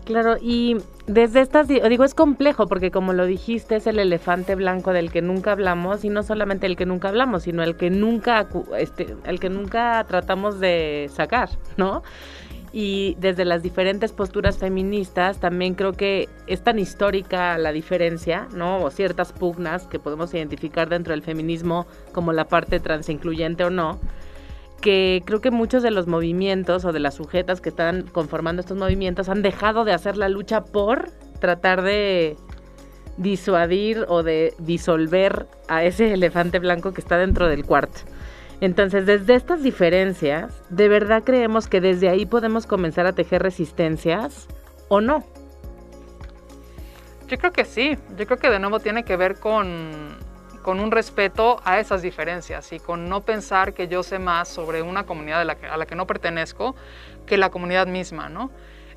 Claro, 0.07 0.37
y 0.41 0.77
desde 1.09 1.41
estas, 1.41 1.67
digo, 1.67 2.05
es 2.05 2.15
complejo 2.15 2.69
porque 2.69 2.93
como 2.93 3.13
lo 3.13 3.27
dijiste, 3.27 3.75
es 3.75 3.89
el 3.89 3.99
elefante 3.99 4.55
blanco 4.55 4.93
del 4.93 5.11
que 5.11 5.21
nunca 5.21 5.51
hablamos 5.51 6.05
y 6.05 6.11
no 6.11 6.23
solamente 6.23 6.67
el 6.67 6.77
que 6.77 6.87
nunca 6.87 7.09
hablamos, 7.09 7.43
sino 7.43 7.65
el 7.65 7.77
que 7.77 7.91
nunca, 7.91 8.47
este, 8.79 9.17
el 9.25 9.41
que 9.41 9.51
nunca 9.51 10.05
tratamos 10.07 10.61
de 10.61 11.11
sacar, 11.13 11.49
¿no? 11.77 12.05
Y 12.79 13.17
desde 13.19 13.47
las 13.47 13.63
diferentes 13.63 14.13
posturas 14.13 14.59
feministas 14.59 15.41
también 15.41 15.75
creo 15.75 15.95
que 15.95 16.29
es 16.47 16.63
tan 16.63 16.79
histórica 16.79 17.57
la 17.57 17.73
diferencia, 17.73 18.49
¿no? 18.53 18.83
O 18.83 18.91
ciertas 18.91 19.33
pugnas 19.33 19.87
que 19.87 19.99
podemos 19.99 20.35
identificar 20.35 20.91
dentro 20.91 21.13
del 21.13 21.23
feminismo 21.23 21.87
como 22.13 22.35
la 22.35 22.45
parte 22.45 22.79
transincluyente 22.79 23.65
o 23.65 23.71
no, 23.71 23.99
que 24.83 25.23
creo 25.25 25.41
que 25.41 25.51
muchos 25.51 25.83
de 25.83 25.91
los 25.91 26.07
movimientos 26.07 26.85
o 26.85 26.93
de 26.93 27.01
las 27.01 27.15
sujetas 27.15 27.63
que 27.63 27.71
están 27.71 28.03
conformando 28.03 28.61
estos 28.61 28.77
movimientos 28.77 29.31
han 29.31 29.41
dejado 29.41 29.87
de 29.87 29.95
hacer 29.95 30.19
la 30.19 30.29
lucha 30.29 30.63
por 30.63 31.13
tratar 31.41 31.81
de 31.81 32.37
disuadir 33.17 34.05
o 34.07 34.23
de 34.23 34.53
disolver 34.59 35.47
a 35.69 35.83
ese 35.83 36.13
elefante 36.13 36.59
blanco 36.59 36.93
que 36.93 37.01
está 37.01 37.17
dentro 37.17 37.49
del 37.49 37.65
cuarto. 37.65 38.01
Entonces, 38.61 39.07
desde 39.07 39.35
estas 39.35 39.63
diferencias, 39.63 40.63
¿de 40.71 40.89
verdad 40.89 41.23
creemos 41.25 41.69
que 41.69 41.81
desde 41.81 42.09
ahí 42.09 42.27
podemos 42.27 42.67
comenzar 42.67 43.07
a 43.07 43.13
tejer 43.13 43.43
resistencias? 43.43 44.49
o 44.89 45.01
no? 45.01 45.25
Yo 47.29 47.39
creo 47.39 47.53
que 47.53 47.65
sí, 47.65 47.99
yo 48.17 48.27
creo 48.27 48.39
que 48.39 48.51
de 48.51 48.59
nuevo 48.59 48.79
tiene 48.79 49.05
que 49.05 49.17
ver 49.17 49.41
con, 49.41 50.17
con 50.63 50.79
un 50.79 50.93
respeto 50.93 51.61
a 51.65 51.81
esas 51.81 52.03
diferencias 52.03 52.73
y 52.73 52.79
con 52.79 53.09
no 53.09 53.23
pensar 53.23 53.75
que 53.75 53.89
yo 53.89 54.03
sé 54.03 54.19
más 54.19 54.49
sobre 54.49 54.83
una 54.83 55.07
comunidad 55.07 55.41
a 55.41 55.77
la 55.77 55.87
que 55.87 55.95
no 55.97 56.07
pertenezco 56.07 56.77
que 57.27 57.37
la 57.37 57.51
comunidad 57.51 57.89
misma, 57.89 58.29
¿no? 58.29 58.53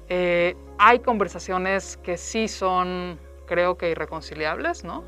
Eh, 0.09 0.55
hay 0.77 0.99
conversaciones 0.99 1.97
que 1.97 2.17
sí 2.17 2.47
son, 2.47 3.19
creo 3.47 3.77
que, 3.77 3.91
irreconciliables, 3.91 4.83
¿no? 4.83 5.03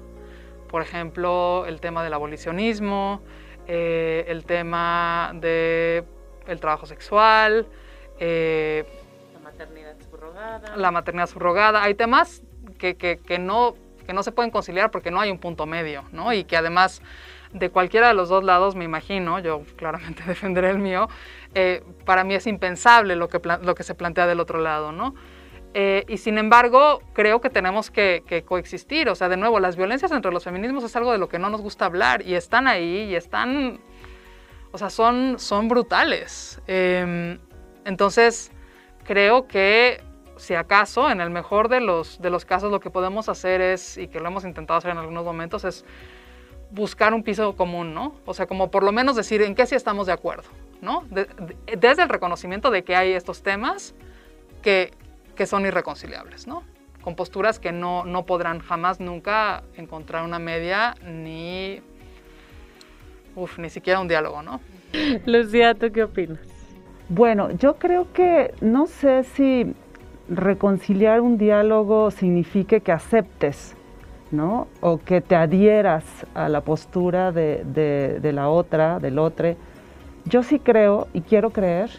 Por 0.67 0.81
ejemplo, 0.81 1.65
el 1.67 1.79
tema 1.79 2.03
del 2.03 2.13
abolicionismo, 2.13 3.21
eh, 3.73 4.25
el 4.27 4.43
tema 4.43 5.31
del 5.35 6.03
trabajo 6.59 6.85
sexual, 6.85 7.65
eh, 8.19 8.83
la 9.33 9.39
maternidad 9.39 9.95
subrogada. 10.09 10.75
La 10.75 10.91
maternidad 10.91 11.27
subrogada. 11.27 11.81
Hay 11.81 11.93
temas 11.93 12.43
que, 12.77 12.97
que, 12.97 13.19
que, 13.19 13.39
no, 13.39 13.75
que 14.05 14.11
no 14.11 14.23
se 14.23 14.33
pueden 14.33 14.51
conciliar 14.51 14.91
porque 14.91 15.09
no 15.09 15.21
hay 15.21 15.31
un 15.31 15.39
punto 15.39 15.67
medio, 15.67 16.03
¿no? 16.11 16.33
Y 16.33 16.43
que 16.43 16.57
además 16.57 17.01
de 17.53 17.69
cualquiera 17.69 18.09
de 18.09 18.13
los 18.13 18.27
dos 18.27 18.43
lados, 18.43 18.75
me 18.75 18.83
imagino, 18.83 19.39
yo 19.39 19.61
claramente 19.77 20.21
defenderé 20.27 20.69
el 20.69 20.79
mío, 20.79 21.07
eh, 21.55 21.81
para 22.03 22.25
mí 22.25 22.35
es 22.35 22.47
impensable 22.47 23.15
lo 23.15 23.29
que, 23.29 23.39
lo 23.61 23.73
que 23.73 23.83
se 23.83 23.95
plantea 23.95 24.27
del 24.27 24.41
otro 24.41 24.59
lado, 24.59 24.91
¿no? 24.91 25.15
Eh, 25.73 26.03
y 26.07 26.17
sin 26.17 26.37
embargo, 26.37 27.01
creo 27.13 27.39
que 27.39 27.49
tenemos 27.49 27.89
que, 27.89 28.43
coexistir. 28.45 29.09
O 29.09 29.15
sea, 29.15 29.29
de 29.29 29.37
nuevo, 29.37 29.59
las 29.59 29.75
violencias 29.75 30.11
entre 30.11 30.31
los 30.31 30.43
feminismos 30.43 30.83
es 30.83 30.95
algo 30.95 31.11
de 31.11 31.17
lo 31.17 31.29
que 31.29 31.39
no 31.39 31.49
nos 31.49 31.61
gusta 31.61 31.85
hablar 31.85 32.21
y 32.25 32.35
están 32.35 32.67
ahí 32.67 33.03
y 33.09 33.15
están, 33.15 33.79
o 34.71 34.77
sea, 34.77 34.89
son, 34.89 35.39
son 35.39 35.67
brutales. 35.67 36.61
Em, 36.67 37.39
entonces, 37.85 38.51
creo 39.05 39.47
que 39.47 40.01
si 40.37 40.55
acaso, 40.55 41.09
en 41.09 41.21
el 41.21 41.29
mejor 41.29 41.69
de 41.69 41.81
los, 41.81 42.19
de 42.19 42.29
los 42.29 42.45
casos, 42.45 42.71
lo 42.71 42.79
que 42.79 42.89
podemos 42.89 43.29
hacer 43.29 43.61
es, 43.61 43.97
y 43.97 44.07
que 44.07 44.19
lo 44.19 44.27
hemos 44.27 44.43
intentado 44.43 44.77
hacer 44.77 44.91
en 44.91 44.97
algunos 44.97 45.23
momentos, 45.23 45.63
es 45.63 45.85
buscar 46.71 47.13
un 47.13 47.23
piso 47.23 47.55
común, 47.55 47.93
¿no? 47.93 48.15
O 48.25 48.33
sea, 48.33 48.47
como 48.47 48.71
por 48.71 48.83
lo 48.83 48.91
menos 48.91 49.15
decir 49.15 49.41
en 49.41 49.55
qué 49.55 49.65
sí 49.65 49.75
estamos 49.75 50.07
de 50.07 50.13
acuerdo, 50.13 50.49
¿no? 50.81 51.05
desde 51.09 52.01
el 52.01 52.09
reconocimiento 52.09 52.71
de 52.71 52.83
que 52.83 52.95
hay 52.95 53.11
estos 53.11 53.43
temas 53.43 53.93
que, 54.61 54.91
que 55.35 55.45
son 55.45 55.65
irreconciliables, 55.65 56.47
¿no? 56.47 56.63
Con 57.01 57.15
posturas 57.15 57.59
que 57.59 57.71
no, 57.71 58.05
no 58.05 58.25
podrán 58.25 58.59
jamás 58.59 58.99
nunca 58.99 59.63
encontrar 59.75 60.23
una 60.23 60.39
media 60.39 60.95
ni, 61.05 61.81
uf, 63.35 63.57
ni 63.57 63.69
siquiera 63.69 63.99
un 63.99 64.07
diálogo, 64.07 64.41
¿no? 64.43 64.61
Lucía, 65.25 65.73
¿tú 65.73 65.91
qué 65.91 66.03
opinas? 66.03 66.39
Bueno, 67.09 67.51
yo 67.51 67.75
creo 67.75 68.11
que 68.13 68.53
no 68.61 68.87
sé 68.87 69.23
si 69.23 69.73
reconciliar 70.29 71.21
un 71.21 71.37
diálogo 71.37 72.11
signifique 72.11 72.81
que 72.81 72.91
aceptes 72.91 73.75
¿no? 74.31 74.67
O 74.79 74.97
que 74.97 75.21
te 75.21 75.35
adhieras 75.35 76.05
a 76.33 76.49
la 76.49 76.61
postura 76.61 77.31
de, 77.31 78.31
la 78.33 78.49
otra, 78.49 78.99
del 78.99 79.19
otro. 79.19 79.55
Yo 80.25 80.43
sí 80.43 80.59
creo 80.59 81.07
y 81.13 81.21
quiero 81.21 81.51
creer 81.51 81.89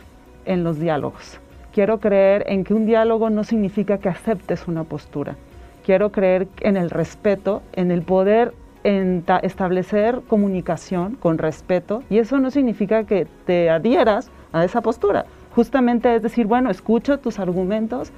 en 0.45 0.65
los 0.65 0.79
diálogos. 0.81 1.39
Quiero 1.73 2.01
creer 2.01 2.45
en 2.49 2.65
que 2.65 2.75
un 2.75 2.87
diálogo 2.87 3.31
no 3.31 3.45
significa 3.45 3.99
que 3.99 4.09
aceptes 4.09 4.69
una 4.69 4.85
postura. 4.85 5.37
Quiero 5.85 6.13
creer 6.13 6.49
en 6.61 6.77
el 6.77 6.91
respeto, 6.91 7.63
en 7.73 7.91
el 7.91 8.03
poder 8.03 8.55
establecer 8.85 10.23
comunicación 10.27 11.15
con 11.15 11.39
respeto 11.39 12.03
y 12.11 12.19
eso 12.19 12.41
no 12.41 12.51
significa 12.51 13.05
que 13.05 13.29
te 13.47 13.71
adhieras 13.71 14.31
a 14.53 14.65
esa 14.65 14.81
postura. 14.81 15.25
Justamente 15.55 16.15
es 16.15 16.23
decir, 16.23 16.47
bueno, 16.47 16.69
escucho 16.71 17.19
tus 17.19 17.39
argumentos, 17.39 18.13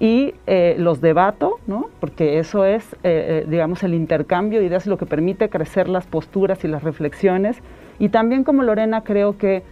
y 0.00 0.34
eh, 0.46 0.76
los 0.78 1.00
debato, 1.00 1.58
¿no? 1.66 1.88
porque 2.00 2.38
eso 2.38 2.64
es, 2.64 2.92
eh, 2.94 2.96
eh, 3.02 3.46
digamos, 3.48 3.82
el 3.82 3.94
intercambio 3.94 4.60
de 4.60 4.66
ideas, 4.66 4.86
lo 4.86 4.96
que 4.96 5.06
permite 5.06 5.48
crecer 5.48 5.88
las 5.88 6.06
posturas 6.06 6.64
y 6.64 6.68
las 6.68 6.82
reflexiones. 6.84 7.58
Y 7.98 8.10
también 8.10 8.44
como 8.44 8.62
Lorena 8.62 9.02
creo 9.02 9.38
que 9.38 9.62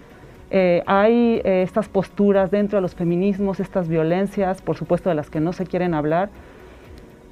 hay 0.50 1.40
estas 1.44 1.88
posturas 1.88 2.50
dentro 2.50 2.78
de 2.78 2.82
los 2.82 2.94
feminismos, 2.94 3.60
estas 3.60 3.88
violencias, 3.88 4.62
por 4.62 4.76
supuesto 4.76 5.08
de 5.08 5.14
las 5.14 5.28
que 5.28 5.40
no 5.40 5.52
se 5.52 5.66
quieren 5.66 5.92
hablar, 5.92 6.30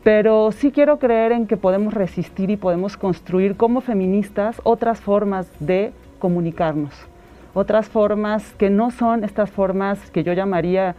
pero 0.05 0.53
sí 0.53 0.71
quiero 0.71 0.99
creer 0.99 1.33
en 1.33 1.47
que 1.47 1.57
podemos 1.57 1.95
resistir 1.95 2.51
y 2.51 2.57
podemos 2.57 2.99
construir 2.99 3.57
como 3.57 3.81
feministas 3.81 4.61
otras 4.63 5.01
formas 5.01 5.51
de 5.61 5.93
comunicarnos, 6.19 6.93
otras 7.55 7.89
formas 7.89 8.53
que 8.59 8.69
no 8.69 8.91
son 8.91 9.25
estas 9.25 9.51
formas 9.51 10.11
que 10.11 10.23
yo 10.23 10.35
llamaría 10.35 10.95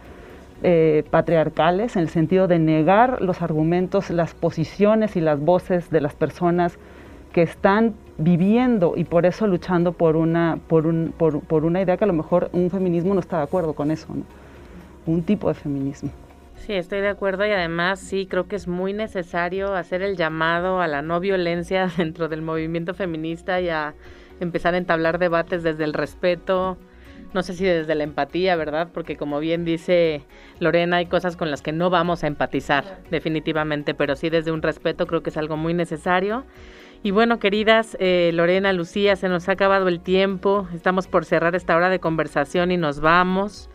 eh, 0.62 1.04
patriarcales 1.10 1.94
en 1.96 2.02
el 2.02 2.08
sentido 2.08 2.48
de 2.48 2.58
negar 2.58 3.22
los 3.22 3.42
argumentos, 3.42 4.10
las 4.10 4.34
posiciones 4.34 5.14
y 5.14 5.20
las 5.20 5.38
voces 5.38 5.90
de 5.90 6.00
las 6.00 6.14
personas 6.14 6.76
que 7.32 7.42
están 7.42 7.94
viviendo 8.18 8.94
y 8.96 9.04
por 9.04 9.26
eso 9.26 9.46
luchando 9.46 9.92
por 9.92 10.16
una, 10.16 10.58
por, 10.68 10.86
un, 10.86 11.12
por, 11.16 11.64
una 11.64 11.82
idea 11.82 11.96
que 11.96 12.04
a 12.04 12.06
lo 12.06 12.12
mejor 12.12 12.50
un 12.52 12.70
feminismo 12.70 13.14
no 13.14 13.20
está 13.20 13.38
de 13.38 13.44
acuerdo 13.44 13.74
con 13.74 13.90
eso, 13.90 14.08
un 15.06 15.22
tipo 15.22 15.48
de 15.48 15.54
feminismo. 15.54 16.10
Sí, 16.56 16.72
estoy 16.72 17.00
de 17.00 17.08
acuerdo 17.08 17.46
y 17.46 17.50
además 17.50 18.00
sí 18.00 18.26
creo 18.26 18.48
que 18.48 18.56
es 18.56 18.66
muy 18.66 18.92
necesario 18.92 19.74
hacer 19.74 20.02
el 20.02 20.16
llamado 20.16 20.80
a 20.80 20.88
la 20.88 21.02
no 21.02 21.20
violencia 21.20 21.90
dentro 21.96 22.28
del 22.28 22.42
movimiento 22.42 22.94
feminista 22.94 23.60
y 23.60 23.68
a 23.68 23.94
empezar 24.40 24.74
a 24.74 24.78
entablar 24.78 25.18
debates 25.18 25.62
desde 25.62 25.84
el 25.84 25.94
respeto, 25.94 26.76
no 27.34 27.42
sé 27.42 27.54
si 27.54 27.64
desde 27.64 27.94
la 27.94 28.04
empatía, 28.04 28.56
¿verdad? 28.56 28.88
Porque 28.92 29.16
como 29.16 29.38
bien 29.40 29.64
dice 29.64 30.24
Lorena, 30.58 30.96
hay 30.96 31.06
cosas 31.06 31.36
con 31.36 31.50
las 31.50 31.62
que 31.62 31.72
no 31.72 31.90
vamos 31.90 32.24
a 32.24 32.26
empatizar, 32.26 32.98
definitivamente, 33.10 33.94
pero 33.94 34.16
sí 34.16 34.30
desde 34.30 34.52
un 34.52 34.62
respeto 34.62 35.06
creo 35.06 35.22
que 35.22 35.30
es 35.30 35.36
algo 35.36 35.56
muy 35.56 35.74
necesario. 35.74 36.44
Y 37.06 37.12
bueno, 37.12 37.38
queridas 37.38 37.96
eh, 38.00 38.32
Lorena, 38.34 38.72
Lucía, 38.72 39.14
se 39.14 39.28
nos 39.28 39.48
ha 39.48 39.52
acabado 39.52 39.86
el 39.86 40.00
tiempo, 40.00 40.66
estamos 40.74 41.06
por 41.06 41.24
cerrar 41.24 41.54
esta 41.54 41.76
hora 41.76 41.88
de 41.88 42.00
conversación 42.00 42.72
y 42.72 42.76
nos 42.78 42.98
vamos. 42.98 43.70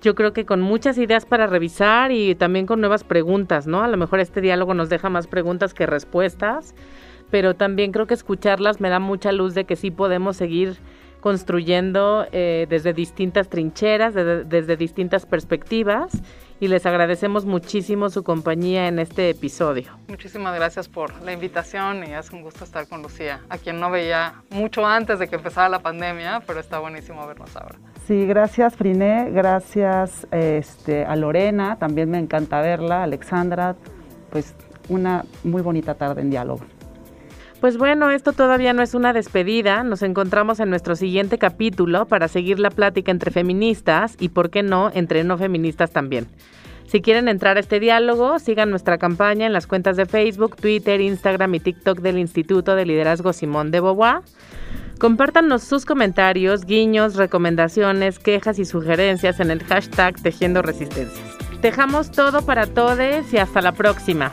Yo 0.00 0.14
creo 0.14 0.32
que 0.32 0.46
con 0.46 0.60
muchas 0.60 0.96
ideas 0.96 1.26
para 1.26 1.48
revisar 1.48 2.12
y 2.12 2.36
también 2.36 2.66
con 2.66 2.78
nuevas 2.78 3.02
preguntas, 3.02 3.66
¿no? 3.66 3.82
A 3.82 3.88
lo 3.88 3.96
mejor 3.96 4.20
este 4.20 4.40
diálogo 4.40 4.74
nos 4.74 4.90
deja 4.90 5.10
más 5.10 5.26
preguntas 5.26 5.74
que 5.74 5.86
respuestas, 5.86 6.76
pero 7.32 7.56
también 7.56 7.90
creo 7.90 8.06
que 8.06 8.14
escucharlas 8.14 8.80
me 8.80 8.90
da 8.90 9.00
mucha 9.00 9.32
luz 9.32 9.54
de 9.54 9.64
que 9.64 9.74
sí 9.74 9.90
podemos 9.90 10.36
seguir 10.36 10.76
construyendo 11.20 12.28
eh, 12.30 12.68
desde 12.70 12.92
distintas 12.92 13.48
trincheras, 13.48 14.14
desde, 14.14 14.76
distintas 14.76 15.26
perspectivas 15.26 16.22
y 16.60 16.68
les 16.68 16.86
agradecemos 16.86 17.44
muchísimo 17.44 18.10
su 18.10 18.22
compañía 18.22 18.88
en 18.88 18.98
este 18.98 19.30
episodio. 19.30 19.92
Muchísimas 20.08 20.54
gracias 20.54 20.88
por 20.88 21.22
la 21.22 21.32
invitación 21.32 22.04
y 22.04 22.14
es 22.14 22.30
un 22.30 22.42
gusto 22.42 22.64
estar 22.64 22.88
con 22.88 23.02
Lucía, 23.02 23.40
a 23.48 23.58
quien 23.58 23.80
no 23.80 23.90
veía 23.90 24.42
mucho 24.50 24.84
antes 24.84 25.18
de 25.18 25.28
que 25.28 25.36
empezara 25.36 25.68
la 25.68 25.80
pandemia, 25.80 26.42
pero 26.46 26.60
está 26.60 26.78
buenísimo 26.78 27.26
vernos 27.26 27.54
ahora. 27.56 27.78
Sí, 28.06 28.26
gracias 28.26 28.76
Friné, 28.76 29.30
gracias 29.30 30.26
este, 30.30 31.04
a 31.04 31.14
Lorena, 31.16 31.76
también 31.78 32.10
me 32.10 32.18
encanta 32.18 32.60
verla, 32.60 33.02
Alexandra, 33.02 33.76
pues 34.30 34.54
una 34.88 35.24
muy 35.44 35.62
bonita 35.62 35.94
tarde 35.94 36.22
en 36.22 36.30
diálogo. 36.30 36.64
Pues 37.60 37.76
bueno, 37.76 38.10
esto 38.10 38.32
todavía 38.32 38.72
no 38.72 38.82
es 38.82 38.94
una 38.94 39.12
despedida. 39.12 39.82
Nos 39.82 40.02
encontramos 40.02 40.60
en 40.60 40.70
nuestro 40.70 40.94
siguiente 40.94 41.38
capítulo 41.38 42.06
para 42.06 42.28
seguir 42.28 42.60
la 42.60 42.70
plática 42.70 43.10
entre 43.10 43.32
feministas 43.32 44.14
y, 44.20 44.28
por 44.28 44.50
qué 44.50 44.62
no, 44.62 44.92
entre 44.94 45.24
no 45.24 45.36
feministas 45.38 45.90
también. 45.90 46.28
Si 46.86 47.00
quieren 47.02 47.26
entrar 47.26 47.56
a 47.56 47.60
este 47.60 47.80
diálogo, 47.80 48.38
sigan 48.38 48.70
nuestra 48.70 48.96
campaña 48.96 49.44
en 49.44 49.52
las 49.52 49.66
cuentas 49.66 49.96
de 49.96 50.06
Facebook, 50.06 50.56
Twitter, 50.56 51.00
Instagram 51.00 51.56
y 51.56 51.60
TikTok 51.60 51.98
del 51.98 52.18
Instituto 52.18 52.76
de 52.76 52.86
Liderazgo 52.86 53.32
Simón 53.32 53.72
de 53.72 53.80
Beauvoir. 53.80 54.20
Compártanos 54.98 55.64
sus 55.64 55.84
comentarios, 55.84 56.64
guiños, 56.64 57.16
recomendaciones, 57.16 58.20
quejas 58.20 58.58
y 58.60 58.64
sugerencias 58.64 59.40
en 59.40 59.50
el 59.50 59.64
hashtag 59.64 60.14
Tejiendo 60.22 60.62
Resistencias. 60.62 61.36
Dejamos 61.60 62.12
todo 62.12 62.42
para 62.42 62.66
todos 62.66 63.32
y 63.32 63.36
hasta 63.36 63.60
la 63.60 63.72
próxima. 63.72 64.32